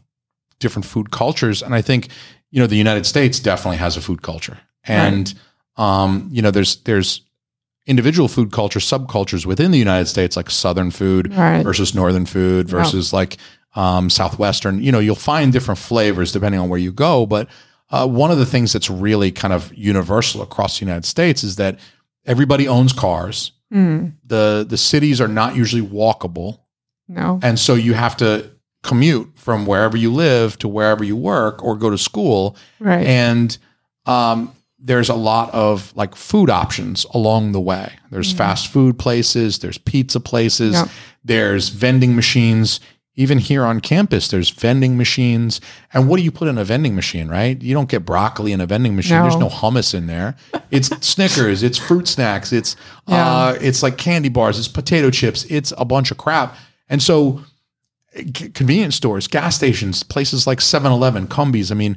[0.60, 2.08] different food cultures and i think
[2.50, 5.34] you know the united states definitely has a food culture and
[5.76, 7.22] um, you know there's there's
[7.86, 11.62] individual food culture subcultures within the united states like southern food Right.
[11.62, 13.36] versus northern food versus like
[13.76, 17.48] um, southwestern you know you'll find different flavors depending on where you go but
[17.90, 21.56] uh, one of the things that's really kind of universal across the united states is
[21.56, 21.78] that
[22.26, 26.60] everybody owns cars Mm, the the cities are not usually walkable
[27.08, 27.40] no.
[27.42, 28.50] and so you have to
[28.84, 32.54] commute from wherever you live to wherever you work or go to school.
[32.78, 33.04] Right.
[33.04, 33.56] And
[34.06, 34.52] um,
[34.86, 37.90] there's a lot of like food options along the way.
[38.10, 40.88] There's fast food places, there's pizza places, Yep.
[41.24, 42.80] there's vending machines
[43.16, 45.60] even here on campus, there's vending machines.
[45.92, 47.62] And what do you put in a vending machine, right?
[47.62, 49.22] You don't get broccoli in a vending machine.
[49.22, 49.46] There's No.
[49.46, 50.34] no hummus in there.
[50.72, 52.74] It's Snickers, it's fruit snacks, it's
[53.06, 53.24] Yeah.
[53.26, 56.56] uh, it's like candy bars, it's potato chips, it's a bunch of crap.
[56.90, 57.44] And so
[58.16, 61.96] c- convenience stores, gas stations, places like 7-Eleven, Cumbies, I mean,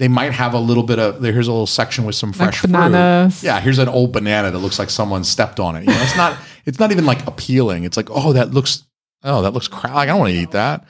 [0.00, 2.60] they might have a little bit of here's a little section with some Like fresh
[2.60, 2.72] fruit.
[2.72, 3.44] bananas.
[3.44, 5.80] Yeah, here's an old banana that looks like someone stepped on it.
[5.80, 7.84] You know, it's not it's not even like appealing.
[7.84, 8.82] It's like, oh, that looks
[9.24, 9.92] oh, that looks crap.
[9.94, 10.86] Like, I don't want to eat that.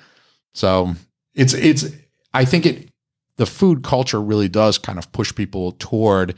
[0.55, 0.95] So
[1.35, 1.87] it's it's
[2.33, 2.89] I think it
[3.37, 6.37] the food culture really does kind of push people toward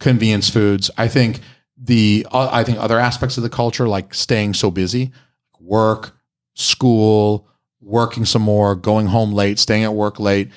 [0.00, 0.90] convenience foods.
[0.96, 1.40] I think
[1.76, 5.12] the uh, I think other aspects of the culture like staying so busy,
[5.60, 6.16] work,
[6.54, 7.46] school,
[7.82, 10.48] working some more, going home late, staying at work late.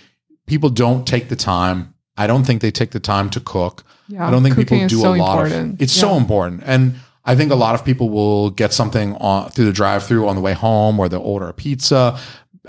[0.48, 1.94] People don't take the time.
[2.18, 3.84] I don't think they take the time to cook.
[4.08, 5.74] Yeah, I don't think people do so a lot important.
[5.76, 5.82] of.
[5.82, 6.02] It's Yeah.
[6.02, 9.74] so important, and I think a lot of people will get something on through the
[9.74, 12.18] drive-through on the way home, or they'll order a pizza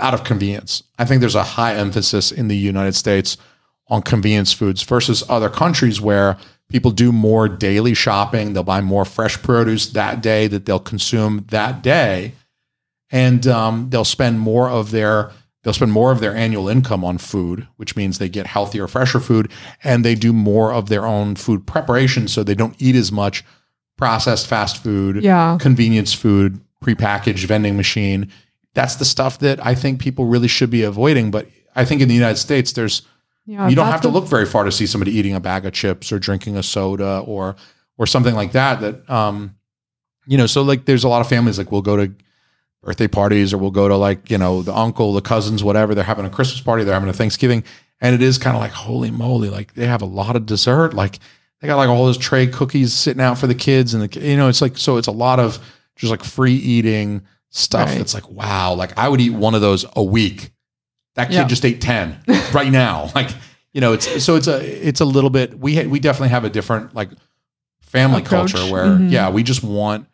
[0.00, 0.82] out of convenience.
[0.98, 3.36] I think there's a high emphasis in the United States
[3.88, 6.36] on convenience foods versus other countries where
[6.68, 8.52] people do more daily shopping.
[8.52, 12.32] They'll buy more fresh produce that day that they'll consume that day,
[13.10, 15.30] and um, they'll spend more of their
[15.62, 19.20] they'll spend more of their annual income on food, which means they get healthier, fresher
[19.20, 19.50] food,
[19.82, 23.44] and they do more of their own food preparation, so they don't eat as much
[23.96, 28.30] processed fast food, Yeah, convenience food, prepackaged vending machine.
[28.74, 31.30] That's the stuff that I think people really should be avoiding.
[31.30, 33.02] But I think in the United States, there's
[33.44, 33.68] yeah.
[33.68, 36.12] you don't have to look very far to see somebody eating a bag of chips
[36.12, 37.56] or drinking a soda or
[37.96, 38.80] or something like that.
[38.80, 39.56] That um,
[40.26, 42.14] you know, so like there's a lot of families like we'll go to
[42.82, 45.94] birthday parties or we'll go to like you know the uncle, the cousins, whatever.
[45.94, 47.64] They're having a Christmas party, they're having a Thanksgiving,
[48.00, 50.94] and it is kind of like holy moly, like they have a lot of dessert,
[50.94, 51.18] like
[51.60, 54.36] they got like all those tray cookies sitting out for the kids, and the you
[54.36, 55.58] know it's like so it's a lot of
[55.96, 57.88] just like free eating stuff.
[57.88, 57.98] Right.
[57.98, 60.52] That's like wow, like I would eat one of those a week.
[61.16, 61.44] That kid Yeah.
[61.48, 62.16] just ate ten
[62.52, 63.10] right now.
[63.14, 63.30] Like
[63.72, 65.58] you know, it's so it's a it's a little bit.
[65.58, 67.10] We ha- we definitely have a different like
[67.80, 68.52] family Approach.
[68.52, 69.10] culture where Mhm.
[69.10, 70.06] yeah, we just want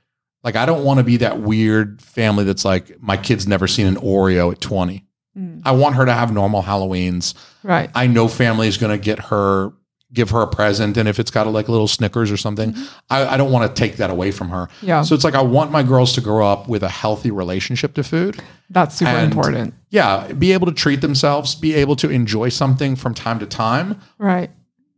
[0.45, 3.87] like I don't want to be that weird family that's like my kid's never seen
[3.87, 5.05] an Oreo at twenty.
[5.37, 7.35] Mm, I want her to have normal Halloweens.
[7.65, 7.91] right.
[7.95, 9.73] I know family is going to get her
[10.13, 12.73] give her a present, and if it's got a, like a little Snickers or something,
[12.73, 12.85] Mm-hmm.
[13.11, 14.69] I, I don't want to take that away from her.
[14.81, 17.95] Yeah, So it's like I want my girls to grow up with a healthy relationship
[17.95, 19.75] to food that's super and- important.
[19.91, 24.01] yeah, be able to treat themselves, be able to enjoy something from time to time
[24.19, 24.51] Right.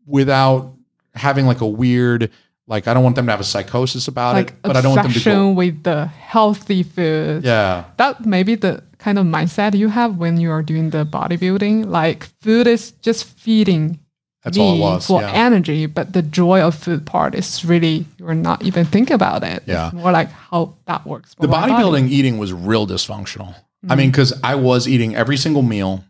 [0.06, 0.74] without
[1.14, 2.30] having like a weird,
[2.68, 4.94] like I don't want them to have a psychosis about Like it, but I don't
[4.96, 5.50] want them to go.
[5.50, 7.44] with the healthy food.
[7.44, 11.04] Yeah, That may be the kind of mindset you have when you are doing the
[11.04, 11.86] bodybuilding.
[11.86, 13.98] Like food is just feeding
[14.42, 15.06] that's me all it was.
[15.06, 15.32] for Yeah.
[15.32, 19.62] energy, but the joy of food part is really you're not even thinking about it.
[19.66, 19.86] Yeah.
[19.86, 21.34] It's more like how that works.
[21.34, 21.72] for the my body.
[21.72, 23.54] bodybuilding eating was real dysfunctional.
[23.88, 23.98] I Mm.
[23.98, 26.04] mean, because I was eating every single meal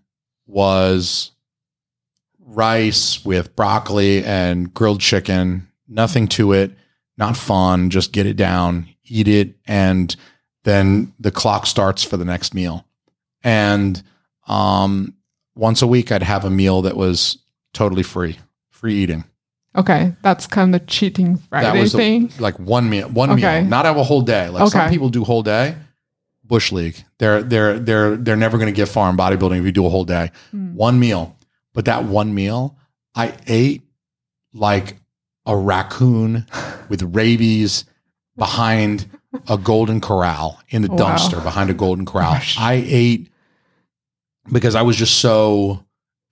[0.47, 1.33] was
[2.45, 6.73] rice with broccoli and grilled chicken, nothing to it,
[7.17, 10.15] not fun, just get it down, eat it, and
[10.65, 12.85] then the clock starts for the next meal.
[13.43, 14.03] And
[14.49, 15.15] um,
[15.55, 17.39] once a week, I'd have a meal that was
[17.73, 18.39] totally free,
[18.71, 19.25] free eating.
[19.77, 22.33] Okay, that's kind of cheating Friday was a- thing.
[22.39, 23.61] like one meal, one Okay.
[23.61, 24.49] meal, not have a whole day.
[24.49, 25.77] Like some people do whole day.
[26.45, 29.73] Bush league, they're they're they're they're never going to get far in bodybuilding if you
[29.73, 30.31] do a whole day.
[30.55, 30.75] Mm.
[30.75, 31.37] One meal,
[31.75, 32.79] but that one meal,
[33.17, 33.83] I ate
[34.55, 34.97] like
[35.47, 36.47] a raccoon
[36.89, 37.85] with rabies
[38.37, 39.07] behind
[39.49, 40.97] a golden corral in the Wow.
[41.17, 42.33] dumpster behind a golden corral.
[42.35, 42.57] Gosh.
[42.59, 43.31] I ate
[44.53, 45.83] because I was just so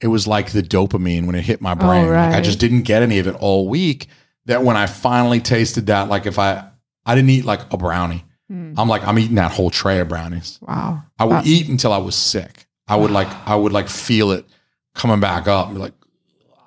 [0.00, 2.08] it was like the dopamine when it hit my brain.
[2.08, 4.08] Like I just didn't get any of it all week.
[4.46, 6.64] That when I finally tasted that, like if I
[7.06, 8.24] I didn't eat like a brownie.
[8.52, 8.74] Mm.
[8.76, 10.58] I'm like I'm eating that whole tray of brownies.
[10.62, 11.02] Wow.
[11.18, 12.66] I would That- eat until I was sick.
[12.88, 14.44] I would like I would like feel it
[14.94, 15.72] coming back up.
[15.72, 15.94] Like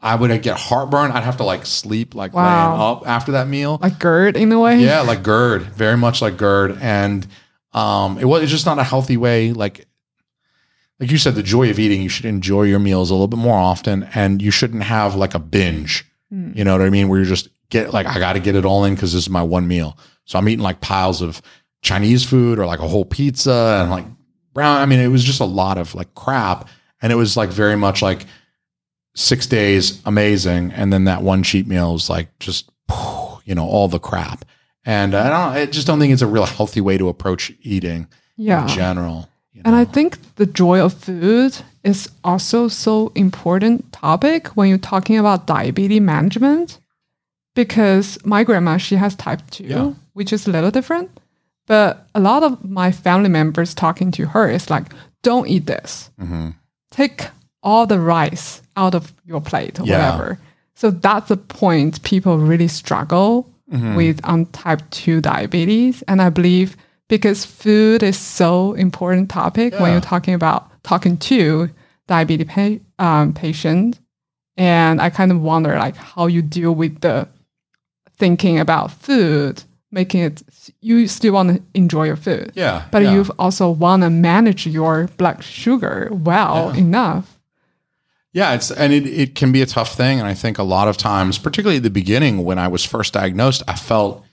[0.07, 1.11] I would get heartburn.
[1.11, 3.77] I'd have to like sleep like laying up after that meal.
[3.81, 4.79] Like GERD in a way.
[4.79, 7.27] Yeah, like GERD, very much like GERD, and
[7.73, 9.51] um, it was it's just not a healthy way.
[9.51, 9.85] Like
[11.01, 12.01] like you said, the joy of eating.
[12.01, 15.33] You should enjoy your meals a little bit more often, and you shouldn't have like
[15.33, 16.05] a binge.
[16.33, 16.55] Mm.
[16.55, 17.09] You know what I mean?
[17.09, 19.29] Where you just get like I got to get it all in because this is
[19.29, 19.97] my one meal.
[20.23, 21.41] So I'm eating like piles of
[21.81, 24.05] Chinese food or like a whole pizza and like
[24.53, 24.77] brown.
[24.77, 26.69] I mean, it was just a lot of like crap,
[27.01, 28.25] and it was like very much like
[29.17, 32.69] six days amazing, and then that one cheat meal is like just
[33.45, 34.45] you know all the crap.
[34.85, 35.57] And I don't.
[35.57, 38.61] I just don't think it's a real healthy way to approach eating Yeah.
[38.63, 39.27] in general.
[39.53, 44.89] you And I think the joy of food is also so important topic when you're
[44.91, 46.79] talking about diabetes management
[47.55, 49.93] because my grandma she has type 2 Yeah.
[50.13, 51.09] which is a little different
[51.65, 56.09] but a lot of my family members talking to her is like don't eat this.
[56.21, 56.53] Mhm.
[56.91, 57.27] Take
[57.63, 59.97] all the rice out of your plate or Yeah.
[60.15, 60.39] whatever.
[60.75, 63.95] So that's the point people really struggle Mm-hmm.
[63.95, 66.01] with on type 2 diabetes.
[66.07, 66.77] And I believe
[67.09, 71.69] because food is so important topic when you're talking about talking to
[72.07, 73.99] diabetes pa- um, patient.
[74.55, 77.27] And I kind of wonder like how you deal with the
[78.17, 80.43] thinking about food, making it,
[80.81, 82.51] you still want to enjoy your food.
[82.55, 82.85] Yeah.
[82.91, 83.11] But yeah.
[83.13, 86.79] you also want to manage your blood sugar well Yeah.
[86.79, 87.36] enough.
[88.37, 90.19] Yeah, it's and it, it can be a tough thing.
[90.19, 93.13] And I think a lot of times, particularly at the beginning when I was first
[93.13, 94.23] diagnosed, I felt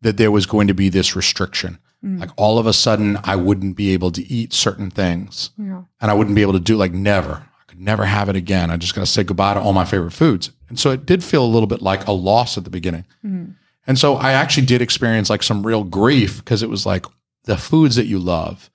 [0.00, 1.78] that there was going to be this restriction.
[2.04, 2.18] Mm.
[2.18, 5.82] Like all of a sudden I wouldn't be able to eat certain things Yeah.
[6.00, 7.32] and I wouldn't be able to do like never.
[7.60, 8.70] I could never have it again.
[8.72, 10.50] I'm just gonna say goodbye to all my favorite foods.
[10.68, 13.04] And so it did feel a little bit like a loss at the beginning.
[13.24, 13.54] Mm.
[13.86, 17.06] And so I actually did experience like some real grief because it was like
[17.44, 18.68] the foods that you love.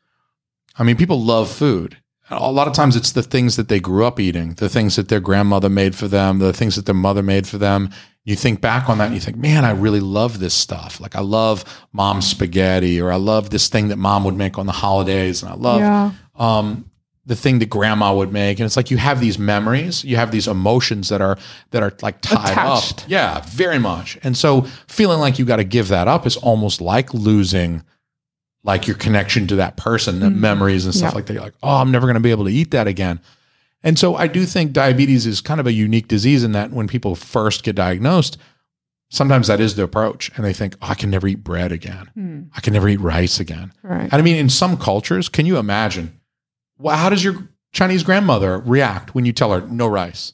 [0.78, 1.98] I mean, people love food.
[2.32, 5.08] A lot of times it's the things that they grew up eating, the things that
[5.08, 7.90] their grandmother made for them, the things that their mother made for them.
[8.24, 11.00] You think back on that and you think, man, I really love this stuff.
[11.00, 14.68] Like I love mom's spaghetti or I love this thing that mom would make on
[14.68, 15.42] the holidays.
[15.42, 16.12] And I love yeah.
[16.36, 16.90] um,
[17.26, 18.60] the thing that grandma would make.
[18.60, 21.38] And it's like you have these memories, you have these emotions that are
[21.72, 23.04] that are like tied Attached.
[23.04, 23.10] up.
[23.10, 24.20] Yeah, very much.
[24.22, 27.84] And so feeling like you got to give that up is almost like losing
[28.64, 31.16] like your connection to that person, the memories and stuff Yeah.
[31.16, 31.34] like that.
[31.34, 33.20] You're like, oh, I'm never going to be able to eat that again.
[33.84, 36.88] And so I do think diabetes is kind of a unique disease in that when
[36.88, 38.38] people first get diagnosed,
[39.10, 40.30] sometimes that is the approach.
[40.36, 42.10] And they think, oh, I can never eat bread again.
[42.14, 42.42] Hmm.
[42.56, 43.72] I can never eat rice again.
[43.82, 44.04] Right.
[44.04, 46.20] And I mean, in some cultures, can you imagine?
[46.78, 50.34] Well, how does your Chinese grandmother react when you tell her no rice?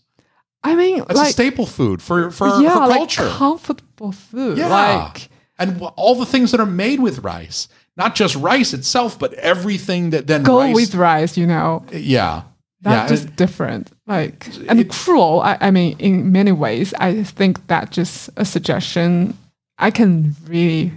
[0.64, 3.30] I mean, That's a staple food for for yeah, her like culture.
[3.30, 4.58] comfortable food.
[4.58, 4.68] Yeah.
[4.70, 9.34] Like, and all the things that are made with rice, not just rice itself, but
[9.36, 11.86] everything that then go rice, with rice, you know.
[11.92, 12.44] yeah,
[12.82, 13.92] That's yeah, just different.
[14.06, 15.42] Like, and cruel.
[15.42, 19.38] I, I mean, in many ways, I think that just a suggestion.
[19.78, 20.92] I can really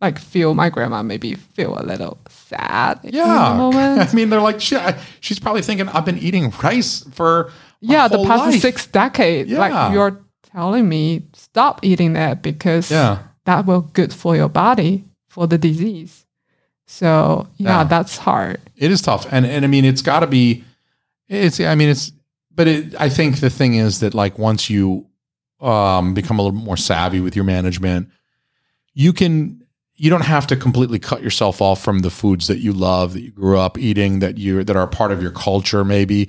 [0.00, 3.54] like feel my grandma maybe feel a little sad yeah.
[3.56, 4.00] moment.
[4.00, 4.60] I mean, they're like.
[4.72, 9.50] I- She's probably thinking, I've been eating rice for yeah, the past life." six decades.
[9.50, 9.58] Yeah.
[9.58, 10.20] Like you're
[10.52, 15.56] telling me stop eating that because Yeah, that will good for your body for the
[15.58, 16.26] disease.
[16.86, 17.84] So yeah, Yeah.
[17.84, 18.60] that's hard.
[18.76, 20.62] it is tough, and and I mean, it's got to be.
[21.28, 21.58] It's.
[21.60, 22.12] I mean, it's.
[22.54, 25.06] But it, I think the thing is that like once you
[25.60, 28.08] um, become a little more savvy with your management,
[28.94, 29.58] you can.
[29.94, 33.20] You don't have to completely cut yourself off from the foods that you love, that
[33.22, 35.84] you grew up eating, that you that are part of your culture.
[35.84, 36.28] Maybe.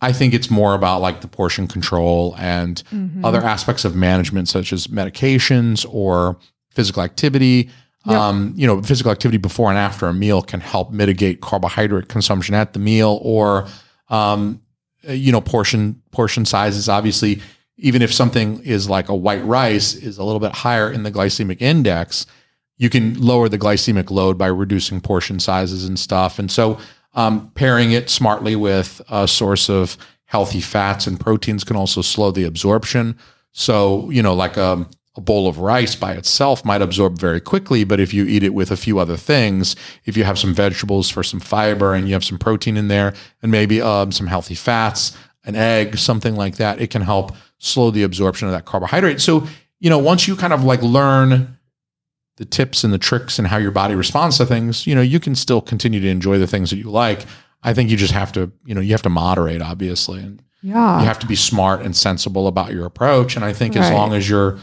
[0.00, 3.24] I think it's more about like the portion control and Mhm.
[3.24, 6.36] other aspects of management, such as medications or
[6.70, 7.70] physical activity.
[8.06, 12.54] Um, you know, physical activity before and after a meal can help mitigate carbohydrate consumption
[12.54, 13.66] at the meal, or
[14.10, 14.60] um,
[15.08, 16.88] uh, you know, portion portion sizes.
[16.88, 17.40] Obviously,
[17.78, 21.10] even if something is like a white rice is a little bit higher in the
[21.10, 22.26] glycemic index,
[22.76, 26.38] you can lower the glycemic load by reducing portion sizes and stuff.
[26.38, 26.78] And so,
[27.14, 32.30] um, pairing it smartly with a source of healthy fats and proteins can also slow
[32.30, 33.16] the absorption.
[33.52, 34.86] So, you know, like a,
[35.16, 38.52] a bowl of rice by itself might absorb very quickly, but if you eat it
[38.52, 42.14] with a few other things, if you have some vegetables for some fiber and you
[42.14, 46.56] have some protein in there and maybe um, some healthy fats, an egg, something like
[46.56, 49.20] that, it can help slow the absorption of that carbohydrate.
[49.20, 49.46] So,
[49.78, 51.58] you know, once you kind of like learn
[52.36, 55.20] the tips and the tricks and how your body responds to things, you know, you
[55.20, 57.24] can still continue to enjoy the things that you like.
[57.62, 60.98] I think you just have to, you know, you have to moderate, obviously, and Yeah.
[61.00, 63.36] you have to be smart and sensible about your approach.
[63.36, 64.58] And I think as long as you're,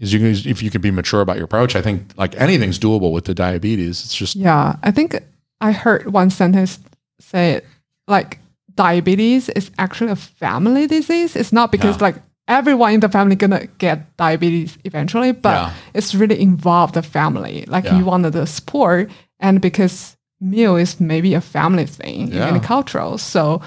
[0.00, 3.12] as you, if you can be mature about your approach, I think like anything's doable
[3.12, 4.04] with the diabetes.
[4.04, 5.18] It's just, Yeah, I think
[5.60, 6.78] I heard one sentence
[7.20, 7.60] say
[8.06, 8.38] like
[8.74, 11.34] diabetes is actually a family disease.
[11.36, 12.04] It's not because Yeah.
[12.04, 15.70] like everyone in the family gonna get diabetes eventually, but Yeah.
[15.94, 17.64] it's really involved the family.
[17.66, 17.98] Like Yeah.
[17.98, 22.46] you wanted the support, and because meal is maybe a family thing Yeah.
[22.48, 23.20] in many cultures.
[23.22, 23.60] So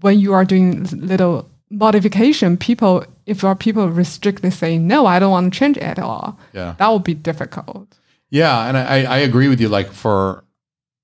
[0.00, 5.30] when you are doing little modification, people if our people restrictly say no, I don't
[5.30, 6.74] want to change at all, yeah.
[6.78, 7.98] that would be difficult.
[8.30, 9.68] Yeah, and I, I agree with you.
[9.68, 10.44] Like for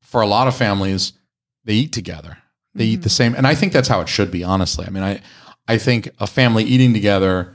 [0.03, 1.13] for a lot of families,
[1.65, 2.39] they eat together.
[2.75, 3.03] They eat mm-hmm.
[3.03, 4.45] the same, and I think that's how it should be.
[4.45, 5.21] Honestly, I mean, I
[5.69, 7.55] I think a family eating together,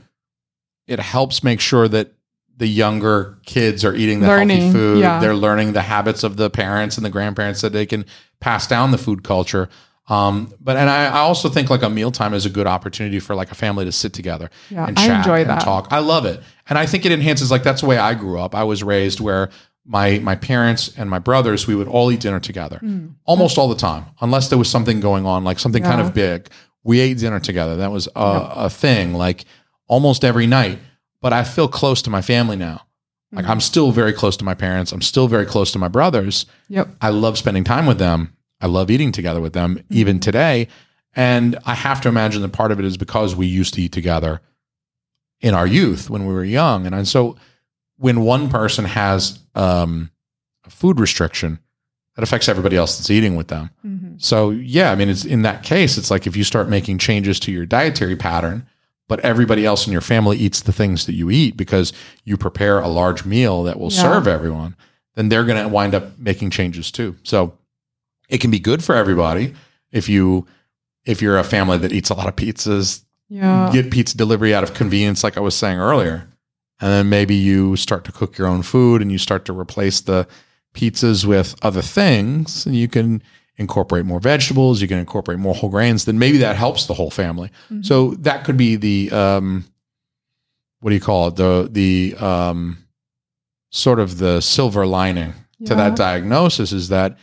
[0.86, 2.12] it helps make sure that
[2.56, 5.00] the younger kids are eating the Learning, healthy food.
[5.00, 5.20] yeah.
[5.20, 8.06] They're learning the habits of the parents and the grandparents that they can
[8.40, 9.68] pass down the food culture.
[10.08, 13.34] Um, but and I, I also think like a mealtime is a good opportunity for
[13.34, 15.62] like a family to sit together Yeah, and chat enjoy and that.
[15.62, 15.88] talk.
[15.90, 16.40] I love it.
[16.68, 18.54] And I think it enhances like that's the way I grew up.
[18.54, 19.50] I was raised where
[19.84, 22.80] my my parents and my brothers, we would all eat dinner together,
[23.24, 26.48] almost all the time, unless there was something going on, like something kind of big.
[26.84, 27.76] We ate dinner together.
[27.76, 29.44] That was a, a thing, like
[29.88, 30.78] almost every night.
[31.20, 32.82] But I feel close to my family now.
[33.32, 34.92] Like I'm still very close to my parents.
[34.92, 36.46] I'm still very close to my brothers.
[36.68, 36.88] Yep.
[37.00, 38.35] I love spending time with them.
[38.60, 40.68] I love eating together with them, even today.
[41.14, 43.92] And I have to imagine that part of it is because we used to eat
[43.92, 44.40] together
[45.40, 46.86] in our youth when we were young.
[46.86, 47.36] And, and so
[47.98, 50.10] when one person has um,
[50.66, 51.58] a food restriction,
[52.14, 53.68] that affects everybody else that's eating with them.
[53.86, 54.22] Mhm.
[54.22, 57.38] So yeah, I mean, it's in that case, it's like if you start making changes
[57.40, 58.66] to your dietary pattern,
[59.06, 61.92] but everybody else in your family eats the things that you eat because
[62.24, 64.00] you prepare a large meal that will Yeah.
[64.00, 64.74] serve everyone,
[65.14, 67.16] then they're going to wind up making changes too.
[67.22, 67.52] So
[68.28, 69.54] it can be good for everybody
[69.92, 70.46] if you
[71.04, 73.70] if you're a family that eats a lot of pizzas, Yeah.
[73.72, 76.26] get pizza delivery out of convenience, like I was saying earlier.
[76.80, 80.00] And then maybe you start to cook your own food and you start to replace
[80.00, 80.26] the
[80.74, 82.66] pizzas with other things.
[82.66, 83.22] And you can
[83.56, 87.10] incorporate more vegetables, you can incorporate more whole grains, then maybe that helps the whole
[87.10, 87.50] family.
[87.72, 87.86] Mhm.
[87.86, 89.64] So that could be the um
[90.80, 91.36] what do you call it?
[91.36, 92.78] The the um
[93.70, 95.32] sort of the silver lining
[95.64, 97.16] to that diagnosis is that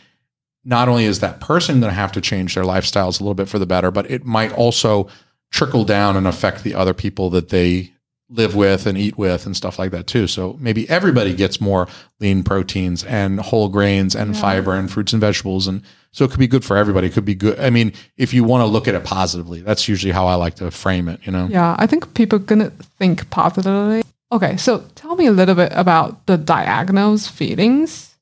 [0.66, 3.50] not only is that person going to have to change their lifestyles a little bit
[3.50, 5.08] for the better, but it might also
[5.52, 7.92] trickle down and affect the other people that they
[8.30, 10.26] live with and eat with and stuff like that too.
[10.26, 11.88] So maybe everybody gets more
[12.20, 14.42] lean proteins and whole grains and Yeah.
[14.42, 15.68] fiber and fruits and vegetables.
[15.68, 17.08] And so it could be good for everybody.
[17.08, 17.60] It could be good.
[17.60, 20.56] I mean, if you want to look at it positively, that's usually how I like
[20.56, 21.48] to frame it, you know?
[21.52, 24.02] Yeah, I think people are gonna think positively.
[24.32, 28.13] Okay, so tell me a little bit about the diagnosed feelings.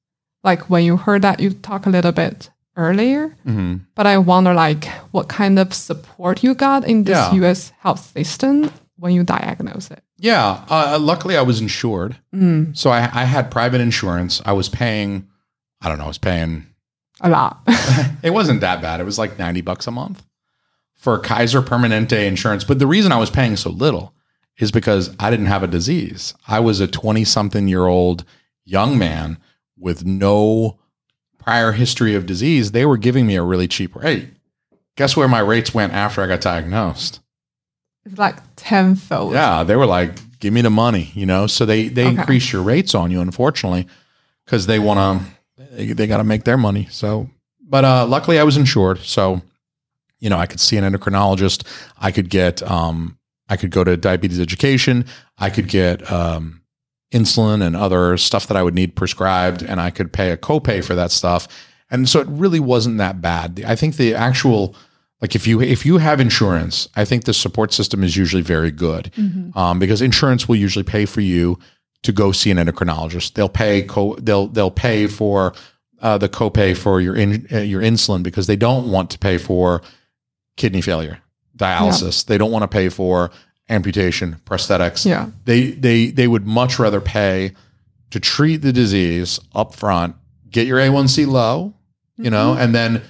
[0.44, 4.54] Like when you heard that, you talk a little bit earlier, hmm but I wonder
[4.54, 7.34] like what kind of support you got in this Yeah.
[7.34, 7.72] U.S.
[7.80, 10.04] health system when you diagnose it.
[10.18, 10.64] Yeah.
[10.70, 12.16] Uh, luckily, I was insured.
[12.34, 14.42] Mm, So I, I had private insurance.
[14.46, 15.28] I was paying,
[15.82, 16.66] I don't know, I was paying
[17.22, 17.60] a lot.
[18.24, 19.00] it wasn't that bad.
[19.00, 20.24] It was like 90 bucks a month
[20.94, 22.64] for Kaiser Permanente insurance.
[22.64, 24.14] But the reason I was paying so little
[24.60, 26.34] is because I didn't have a disease.
[26.48, 28.24] I was a 20 something year old
[28.66, 29.38] young man
[29.82, 30.78] with no
[31.38, 32.72] prior history of disease.
[32.72, 34.30] They were giving me a really cheap rate.
[34.96, 37.20] Guess where my rates went after I got diagnosed?
[38.06, 39.34] it's like tenfold.
[39.34, 41.46] Yeah, they were like, "Give me the money," you know.
[41.48, 42.16] So they they Okay.
[42.20, 43.88] increase your rates on you, unfortunately,
[44.46, 45.00] because they want
[45.58, 46.88] to they, they got to make their money.
[46.90, 47.30] So,
[47.62, 49.42] but uh, luckily, I was insured, so
[50.20, 51.66] you know I could see an endocrinologist.
[52.00, 53.18] I could get um
[53.50, 55.06] I could go to diabetes education.
[55.38, 56.61] I could get um
[57.12, 60.84] insulin and other stuff that I would need prescribed, and I could pay a copay
[60.84, 61.48] for that stuff.
[61.90, 63.64] And so it really wasn't that bad.
[63.68, 64.76] I think the actual
[65.22, 68.72] like if you if you have insurance, I think the support system is usually very
[68.72, 69.56] good Mhm.
[69.56, 71.60] um, because insurance will usually pay for you
[72.04, 73.34] to go see an endocrinologist.
[73.34, 75.54] They'll pay co- they'll they'll pay for
[76.02, 79.38] uh, the copay for your in, uh, your insulin because they don't want to pay
[79.38, 79.84] for
[80.58, 81.20] kidney failure,
[81.58, 82.26] dialysis.
[82.26, 83.30] They don't want to pay for
[83.72, 85.06] amputation, prosthetics.
[85.06, 85.30] Yeah.
[85.46, 87.54] They they they would much rather pay
[88.12, 90.16] to treat the disease up front,
[90.50, 91.74] get your A1C low,
[92.18, 93.02] you know, and then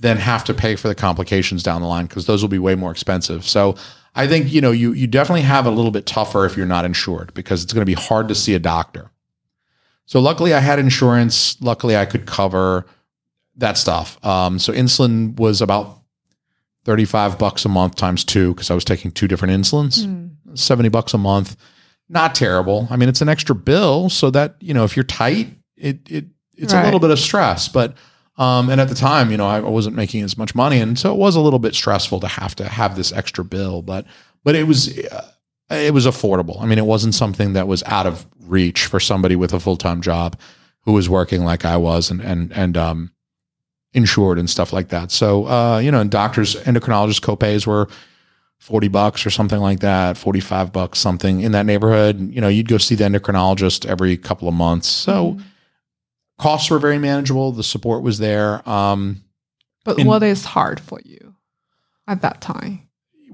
[0.00, 2.74] then have to pay for the complications down the line because those will be way
[2.74, 3.46] more expensive.
[3.46, 3.76] So
[4.14, 6.84] I think you know you you definitely have a little bit tougher if you're not
[6.84, 9.10] insured because it's going to be hard to see a doctor.
[10.06, 11.60] So luckily I had insurance.
[11.60, 12.86] Luckily I could cover
[13.56, 14.24] that stuff.
[14.24, 15.97] Um, so insulin was about
[16.88, 20.06] 35 bucks a month times two because I was taking two different insulins.
[20.06, 20.58] Mm.
[20.58, 21.54] 70 bucks a month.
[22.08, 22.88] Not terrible.
[22.90, 26.24] I mean, it's an extra bill so that, you know, if you're tight, it it
[26.54, 27.94] it's a little bit of stress, but
[28.38, 31.12] um and at the time, you know, I wasn't making as much money and so
[31.12, 34.06] it was a little bit stressful to have to have this extra bill, but
[34.42, 35.30] but it was uh,
[35.68, 36.58] it was affordable.
[36.62, 40.00] I mean, it wasn't something that was out of reach for somebody with a full-time
[40.00, 40.40] job
[40.84, 43.12] who was working like I was and and and um
[43.94, 45.10] insured and stuff like that.
[45.10, 47.88] So, uh, you know, and doctors, endocrinologist copays were
[48.58, 52.18] 40 bucks or something like that, 45 bucks, something in that neighborhood.
[52.32, 54.88] You know, you'd go see the endocrinologist every couple of months.
[54.88, 55.42] So Mhm.
[56.38, 57.52] costs were very manageable.
[57.52, 58.68] The support was there.
[58.68, 59.22] Um,
[59.84, 61.34] But in- what is hard for you
[62.06, 62.80] at that time?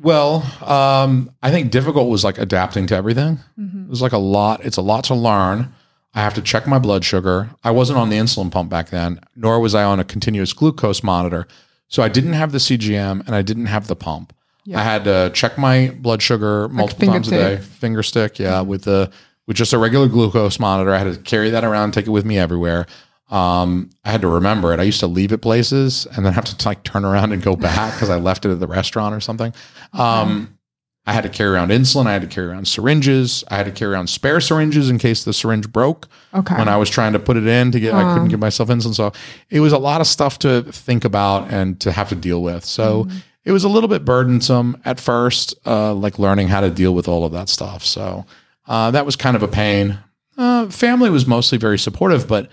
[0.03, 3.41] well, um, I think difficult was like adapting to everything.
[3.59, 3.85] Mhm.
[3.87, 4.65] It was like a lot.
[4.65, 5.73] It's a lot to learn.
[6.15, 7.51] I have to check my blood sugar.
[7.65, 11.03] I wasn't on the insulin pump back then, nor was I on a continuous glucose
[11.03, 11.47] monitor.
[11.89, 14.33] So I didn't have the CGM and I didn't have the pump.
[14.65, 14.81] Yeah.
[14.81, 18.83] I had to check my blood sugar multiple times a day, finger stick, yeah, with
[18.85, 19.11] the
[19.47, 20.93] with just a regular glucose monitor.
[20.93, 22.87] I had to carry that around, take it with me everywhere.
[23.31, 24.81] Um, I had to remember it.
[24.81, 27.57] I used to leave it places and then have to like turn around and go
[27.57, 29.53] back because I left it at the restaurant or something.
[29.93, 30.59] Um,
[31.07, 32.07] I had to carry around insulin.
[32.07, 33.45] I had to carry around syringes.
[33.49, 36.55] I had to carry around spare syringes in case the syringe broke Okay.
[36.57, 37.93] when I was trying to put it in to get.
[37.95, 38.13] I Uh.
[38.15, 39.13] couldn't give myself insulin, so
[39.51, 42.65] it was a lot of stuff to think about and to have to deal with.
[42.65, 43.17] So Mm-hmm.
[43.45, 47.07] it was a little bit burdensome at first, uh, like learning how to deal with
[47.07, 47.85] all of that stuff.
[47.85, 48.25] So
[48.67, 49.99] uh, that was kind of a pain.
[50.39, 52.49] Uh, family was mostly very supportive, but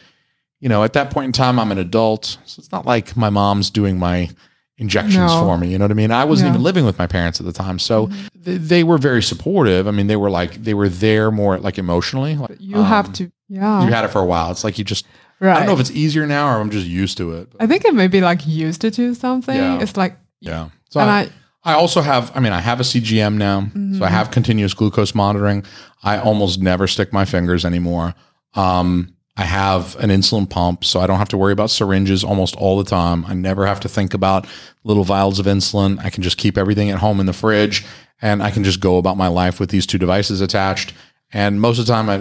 [0.59, 3.29] you know, at that point in time, I'm an adult, so it's not like my
[3.31, 4.29] mom's doing my
[4.77, 5.41] injections No.
[5.45, 5.69] for me.
[5.69, 6.11] You know what I mean?
[6.11, 6.53] I wasn't Yeah.
[6.53, 9.87] even living with my parents at the time, so th- they were very supportive.
[9.87, 12.35] I mean, they were like they were there more like emotionally.
[12.35, 13.85] Like, you um, have to, yeah.
[13.85, 14.51] You had it for a while.
[14.51, 15.05] It's like you just.
[15.39, 15.53] right.
[15.55, 17.49] I don't know if it's easier now or I'm just used to it.
[17.59, 19.55] I think it may be like used to do something.
[19.55, 19.81] Yeah.
[19.81, 20.69] It's like, Yeah.
[20.89, 21.29] So and I, I,
[21.63, 23.61] I also have, I mean, I have a CGM now.
[23.61, 24.11] So I Mhm.
[24.11, 25.63] have continuous glucose monitoring.
[26.03, 28.15] I almost never stick my fingers anymore.
[28.55, 32.55] Um, I have an insulin pump, so I don't have to worry about syringes almost
[32.57, 33.25] all the time.
[33.25, 34.45] I never have to think about
[34.83, 35.97] little vials of insulin.
[36.05, 37.83] I can just keep everything at home in the fridge
[38.21, 40.93] and I can just go about my life with these two devices attached.
[41.33, 42.17] And most of the time, I,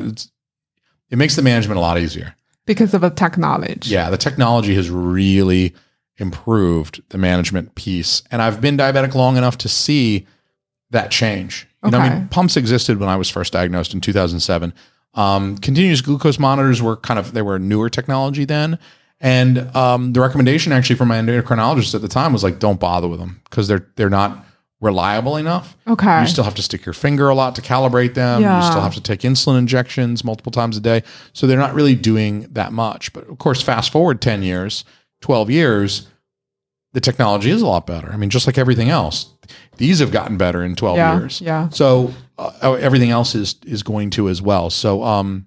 [1.11, 2.35] it makes the management a lot easier.
[2.65, 3.91] because of the technology.
[3.91, 5.75] Yeah, the technology has really
[6.17, 8.23] improved the management piece.
[8.31, 10.27] And I've been diabetic long enough to see
[10.91, 11.67] that change.
[11.85, 12.15] You know, I Okay.
[12.21, 14.73] mean, pumps existed when I was first diagnosed in 2007.
[15.15, 18.79] Um, continuous glucose monitors were kind of, they were newer technology then.
[19.21, 23.09] And um, the recommendation actually from my endocrinologist at the time was like, don't bother
[23.09, 24.47] with them because they're, they're not
[24.81, 25.77] reliable enough.
[25.87, 26.23] Okay.
[26.23, 28.41] You still have to stick your finger a lot to calibrate them.
[28.41, 28.61] Yeah.
[28.61, 31.03] You still have to take insulin injections multiple times a day.
[31.33, 33.13] So they're not really doing that much.
[33.13, 34.85] But of course, fast forward 10 years,
[35.21, 36.09] 12 years,
[36.93, 38.11] the technology is a lot better.
[38.11, 39.33] I mean, just like everything else,
[39.81, 41.19] these have gotten better in 12 yeah.
[41.19, 41.41] years.
[41.41, 41.71] Yeah.
[41.71, 44.69] So uh, everything else is is going to as well.
[44.69, 45.47] So um,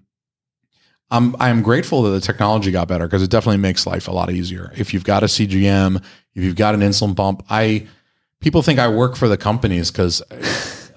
[1.11, 4.31] I'm I'm grateful that the technology got better because it definitely makes life a lot
[4.31, 4.73] easier.
[4.75, 6.03] If you've got a CGM,
[6.33, 7.87] if you've got an insulin pump, I
[8.39, 10.23] people think I work for the companies because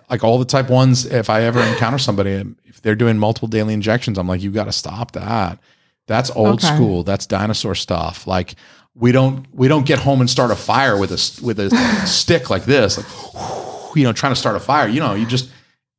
[0.10, 3.74] like all the type ones, if I ever encounter somebody if they're doing multiple daily
[3.74, 5.58] injections, I'm like, you got to stop that.
[6.06, 6.74] That's old Okay.
[6.74, 7.02] school.
[7.02, 8.26] That's dinosaur stuff.
[8.26, 8.54] Like
[8.98, 11.70] we don't we don't get home and start a fire with a with a
[12.06, 14.88] stick like this, like you know, trying to start a fire.
[14.88, 15.50] You know, you just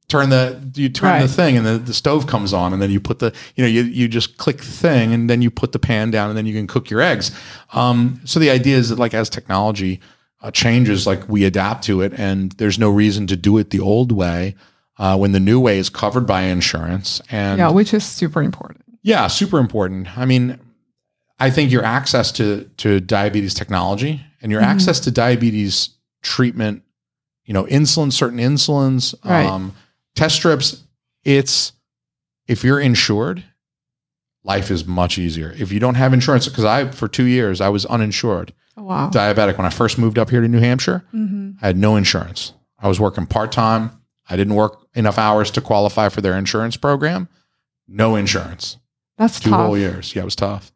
[0.08, 3.00] turn the you turn the thing and the, the stove comes on and then you
[3.00, 5.80] put the you know you you just click the thing and then you put the
[5.80, 7.32] pan down and then you can cook your eggs.
[7.74, 10.00] Um, so the idea is that like as technology
[10.42, 13.80] uh, changes, like we adapt to it, and there's no reason to do it the
[13.80, 14.56] old way.
[15.00, 17.70] Uh, when the new way is covered by insurance and Yeah.
[17.70, 18.84] Which is super important.
[19.04, 20.18] yeah, super important.
[20.18, 20.60] I mean,
[21.40, 24.66] I think your access to to diabetes technology and your Mhm.
[24.66, 25.90] access to diabetes
[26.24, 26.84] treatment,
[27.46, 29.46] you know, insulin, certain insulins, Right.
[29.46, 29.74] um,
[30.16, 30.84] test strips,
[31.24, 31.74] it's
[32.48, 33.44] if you're insured,
[34.44, 35.54] life is much easier.
[35.58, 39.10] If you don't have insurance, because I for two years I was uninsured, Oh, wow.
[39.10, 39.58] diabetic.
[39.58, 42.54] When I first moved up here to New Hampshire, hmm I had no insurance.
[42.80, 43.92] I was working part time.
[44.30, 47.28] I didn't work enough hours to qualify for their insurance program.
[47.88, 48.78] No insurance
[49.18, 49.60] That's two tough.
[49.66, 50.16] whole years.
[50.16, 50.72] Yeah, it was tough.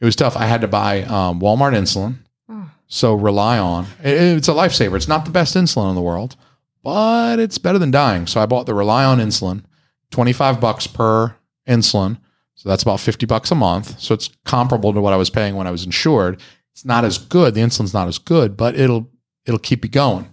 [0.00, 0.36] It was tough.
[0.36, 2.16] I had to buy um, Walmart insulin.
[2.48, 2.70] Oh.
[2.86, 4.96] So ReliOn it- it's a lifesaver.
[4.96, 6.36] It's not the best insulin in the world,
[6.82, 8.26] but it's better than dying.
[8.26, 9.62] So I bought the ReliOn insulin,
[10.10, 11.34] twenty five bucks per
[11.66, 12.18] insulin.
[12.56, 13.98] So that's about fifty bucks a month.
[14.00, 16.40] So it's comparable to what I was paying when I was insured.
[16.72, 17.54] It's not as good.
[17.54, 19.08] The insulin's not as good, but it'll
[19.46, 20.32] it'll keep you going.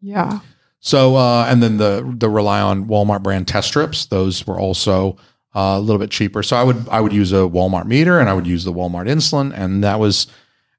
[0.00, 0.40] Yeah.
[0.80, 4.06] So uh, and then the the ReliOn Walmart brand test strips.
[4.06, 5.16] Those were also
[5.54, 6.42] uh, a little bit cheaper.
[6.42, 9.08] So I would I would use a Walmart meter and I would use the Walmart
[9.08, 10.26] insulin, and that was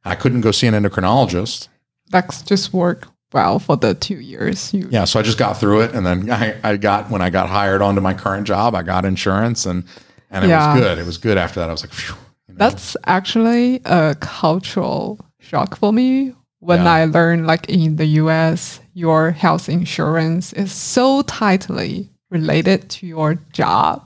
[0.06, 1.68] I couldn't go see an endocrinologist.
[2.10, 4.74] That's just work well for the two years.
[4.74, 7.30] You, Yeah, so I just got through it, and then I, I got when I
[7.30, 9.84] got hired onto my current job, I got insurance, and
[10.30, 10.74] and it Yeah.
[10.74, 10.98] was good.
[10.98, 11.70] It was good after that.
[11.70, 12.16] I was like, Phew,
[12.48, 12.58] you know?
[12.58, 16.92] That's actually a cultural shock for me when Yeah.
[16.94, 23.36] I learned, like in the US, your health insurance is so tightly related to your
[23.54, 24.04] job.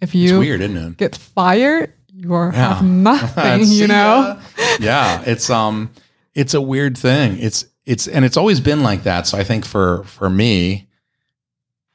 [0.00, 0.96] If it's you weird, isn't it?
[0.96, 2.74] get fired, you are Yeah.
[2.76, 4.38] have nothing, you know?
[4.80, 5.90] yeah, it's um,
[6.34, 7.38] it's a weird thing.
[7.38, 9.26] It's it's and it's always been like that.
[9.26, 10.86] So I think for for me,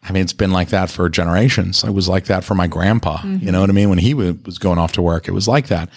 [0.01, 1.83] I mean, it's been like that for generations.
[1.83, 3.19] It was like that for my grandpa.
[3.23, 3.89] You know what I mean?
[3.89, 5.89] When he wa- was going off to work, it was like that.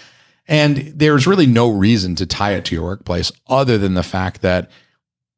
[0.47, 4.41] And there's really no reason to tie it to your workplace other than the fact
[4.43, 4.71] that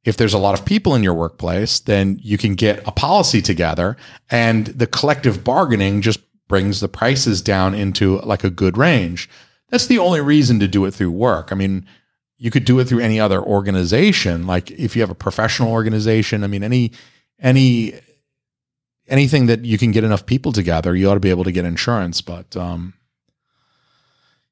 [0.04, 3.42] if there's a lot of people in your workplace, then you can get a policy
[3.42, 3.98] together
[4.30, 6.20] and the collective bargaining just
[6.50, 9.30] brings the prices down into like a good range.
[9.70, 11.54] That's the only reason to do it through work.
[11.54, 11.86] I mean,
[12.38, 14.46] you could do it through any other organization.
[14.48, 16.92] Like if you have a professional organization, I mean, any,
[17.40, 17.94] any,
[19.08, 21.66] anything that you can get enough people together, you ought to be able to get
[21.66, 22.22] insurance.
[22.22, 22.94] But, um,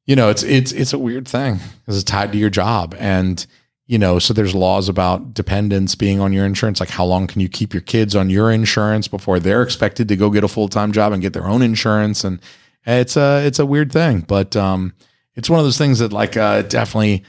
[0.05, 2.95] you know, it's, it's, it's a weird thing because it's tied to your job.
[2.99, 3.45] And
[3.87, 6.81] you know, so there's laws about dependents being on your insurance.
[6.81, 10.17] Like, how long can you keep your kids on your insurance before they're expected to
[10.17, 12.25] go get a full time job and get their own insurance?
[12.25, 12.39] And
[12.85, 14.93] it's a it's a weird thing, but um,
[15.35, 17.23] it's one of those things that like uh, definitely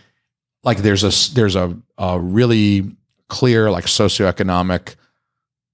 [0.65, 2.97] like there's a there's a, a really
[3.29, 4.97] clear like socioeconomic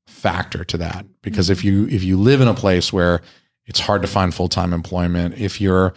[0.07, 3.23] factor to that because if you if you live in a place where
[3.67, 5.95] it's hard to find full time employment, if you're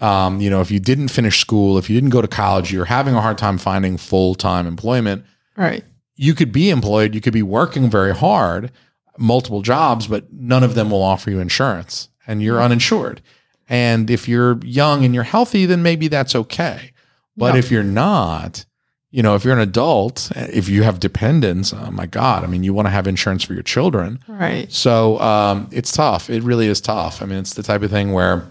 [0.00, 2.86] um, you know, if you didn't finish school, if you didn't go to college, you're
[2.86, 5.24] having a hard time finding full time employment.
[5.56, 5.84] Right.
[6.16, 8.72] You could be employed, you could be working very hard,
[9.18, 13.20] multiple jobs, but none of them will offer you insurance and you're uninsured.
[13.68, 16.92] And if you're young and you're healthy, then maybe that's okay.
[17.36, 17.58] But Yeah.
[17.60, 18.64] if you're not,
[19.10, 22.64] you know, if you're an adult, if you have dependents, oh my God, I mean,
[22.64, 24.18] you want to have insurance for your children.
[24.28, 24.70] Right.
[24.72, 26.28] So um, it's tough.
[26.30, 27.22] It really is tough.
[27.22, 28.44] I mean, it's the type of thing where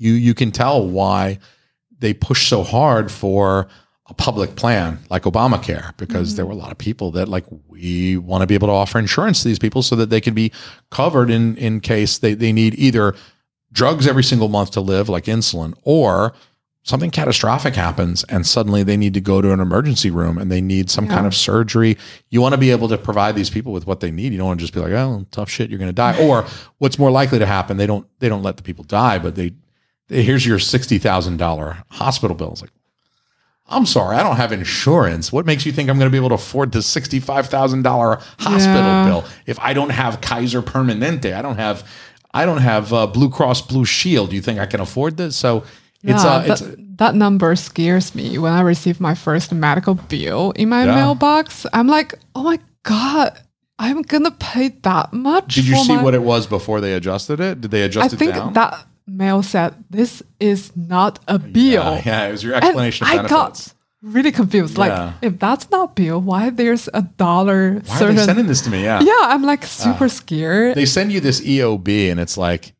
[0.00, 1.38] you you can tell why
[1.98, 3.68] they push so hard for
[4.06, 6.54] a public plan like Obamacare because there mm-hmm.
[6.54, 9.42] were a lot of people that like we want to be able to offer insurance
[9.42, 10.50] to these people so that they can be
[10.90, 13.14] covered in in case they, they need either
[13.72, 16.32] drugs every single month to live like insulin or
[16.82, 20.62] something catastrophic happens and suddenly they need to go to an emergency room and they
[20.62, 21.14] need some Yeah.
[21.14, 21.98] kind of surgery.
[22.30, 24.32] You want to be able to provide these people with what they need.
[24.32, 26.18] You don't want to just be like oh tough shit you're going to die.
[26.20, 26.46] Or
[26.78, 29.52] what's more likely to happen they don't they don't let the people die but they
[30.10, 32.70] here's your $60,000 hospital bill it's like
[33.72, 35.32] I'm sorry, I don't have insurance.
[35.32, 39.04] What makes you think I'm going to be able to afford the $65,000 hospital Yeah.
[39.06, 41.32] bill if I don't have Kaiser Permanente?
[41.34, 41.88] I don't have
[42.32, 44.30] I don't have uh, Blue Cross Blue Shield.
[44.30, 45.36] Do you think I can afford this?
[45.36, 45.64] So
[46.02, 49.94] it's yeah, uh it's that, that number scares me when I receive my first medical
[49.94, 50.94] bill in my Yeah.
[50.96, 51.64] mailbox.
[51.72, 53.38] I'm like, oh my God,
[53.78, 55.54] I'm gonna pay that much.
[55.54, 57.60] Did you see my- what it was before they adjusted it?
[57.60, 58.52] Did they I adjust it think down?
[58.54, 61.62] that mail said this is not a bill.
[61.96, 63.68] yeah, yeah, it was your And explanation I of benefits.
[63.68, 64.78] got really confused.
[64.78, 64.80] Yeah.
[64.80, 68.16] Like, if that's not bill, why there's a dollar Why are certain?
[68.16, 68.82] they sending this to me?
[68.84, 69.00] Yeah.
[69.00, 69.66] yeah, I'm like ah.
[69.66, 70.76] super scared.
[70.76, 72.74] They send you this EOB and it's like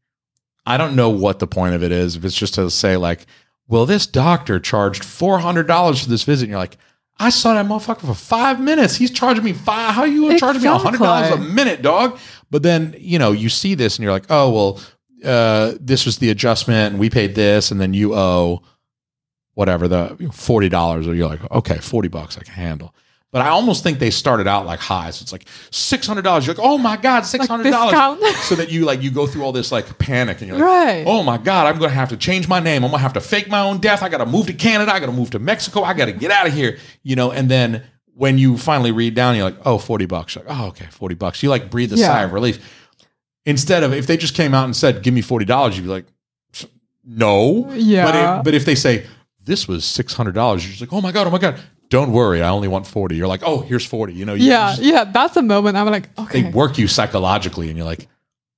[0.66, 2.16] I don't know what the point of it is.
[2.16, 3.26] If it's just to say like,
[3.66, 6.76] well, this doctor charged four hundred dollars for this visit, and you're like,
[7.18, 8.96] I saw that motherfucker for five minutes.
[8.96, 9.94] He's charging me five.
[9.94, 12.18] How are you gonna charge me hundred dollars a minute, dog?
[12.50, 14.80] But then you know you see this and you're like, oh well,
[15.24, 18.62] uh, this was the adjustment, and we paid this, and then you owe
[19.54, 22.94] whatever the forty dollars, or you're like, okay, forty bucks I can handle.
[23.32, 26.46] But I almost think they started out like high, so it's like six hundred dollars.
[26.46, 29.42] You're like, oh my god, six hundred dollars, so that you like you go through
[29.44, 31.04] all this like panic, and you're like, Right.
[31.06, 32.84] oh my god, I'm gonna have to change my name.
[32.84, 34.02] I'm gonna have to fake my own death.
[34.02, 34.92] I gotta move to Canada.
[34.92, 35.82] I gotta move to Mexico.
[35.82, 36.78] I gotta get out of here.
[37.04, 40.34] You know, and then when you finally read down, you're like, oh, 40 bucks.
[40.34, 41.42] You're like, oh, okay, 40 bucks.
[41.42, 42.08] You like breathe a Yeah.
[42.08, 42.58] sigh of relief.
[43.46, 46.04] Instead of if they just came out and said, give me $40, you'd be like,
[47.04, 47.70] no.
[47.72, 48.04] Yeah.
[48.04, 49.06] But, it, but if they say,
[49.44, 51.58] this was $600, you're just like, oh my God, oh my God.
[51.88, 53.16] Don't worry, I only want 40.
[53.16, 54.12] You're like, oh, here's 40.
[54.12, 56.42] You know, you yeah, just- yeah, that's a moment I'm like, okay.
[56.42, 58.06] they work you psychologically and you're like,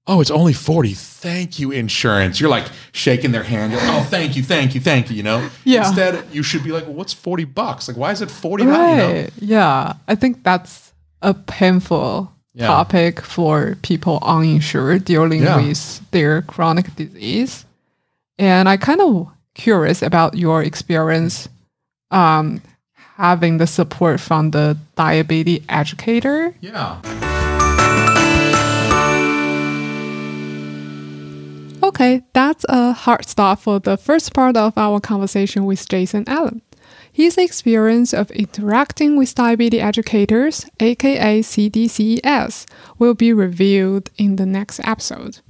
[0.06, 0.92] oh, it's only 40.
[0.92, 2.40] Thank you, insurance.
[2.40, 3.72] You're like shaking their hand.
[3.72, 5.48] You're like, oh, thank you, thank you, thank you, you know?
[5.64, 5.86] Yeah.
[5.86, 7.88] Instead, you should be like, well, what's 40 bucks?
[7.88, 8.76] Like, why is it 40 dollars?
[8.90, 9.12] You know?
[9.22, 9.30] Right.
[9.38, 9.94] Yeah.
[10.08, 12.66] I think that's a painful Yeah.
[12.66, 15.56] topic for people uninsured dealing Yeah.
[15.56, 17.64] with their chronic disease.
[18.38, 21.48] And I kind of curious about your experience
[22.10, 22.60] um,
[23.16, 26.54] having the support from the diabetes educator.
[26.60, 27.00] Yeah.
[31.84, 36.60] Okay, that's a hard stop for the first part of our conversation with Jason Alme.
[37.14, 42.64] His experience of interacting with diabetes educators, aka CDCES,
[42.98, 45.40] will be revealed in the next episode.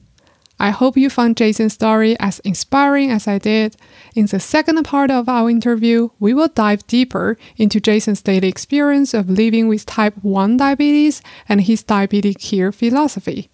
[0.59, 3.77] I hope you found Jason's story as inspiring as I did.
[4.17, 9.15] In the second part of our interview, we will dive deeper into Jason's daily experience
[9.15, 13.52] of living with type 1 diabetes and his diabetes care philosophy.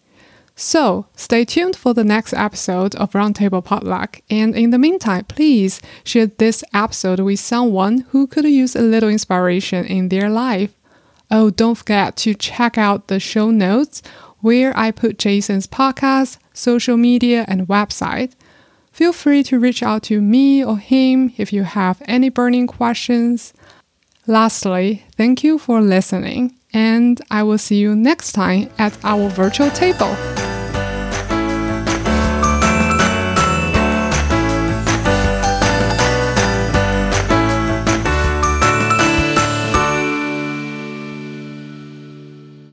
[0.60, 4.22] So, stay tuned for the next episode of Roundtable Potluck.
[4.28, 9.08] And in the meantime, please share this episode with someone who could use a little
[9.08, 10.74] inspiration in their life.
[11.30, 14.02] Oh, don't forget to check out the show notes
[14.40, 18.32] where I put Jason's podcast, social media, and website.
[18.90, 23.54] Feel free to reach out to me or him if you have any burning questions.
[24.26, 29.70] Lastly, thank you for listening, and I will see you next time at our virtual
[29.70, 30.16] table.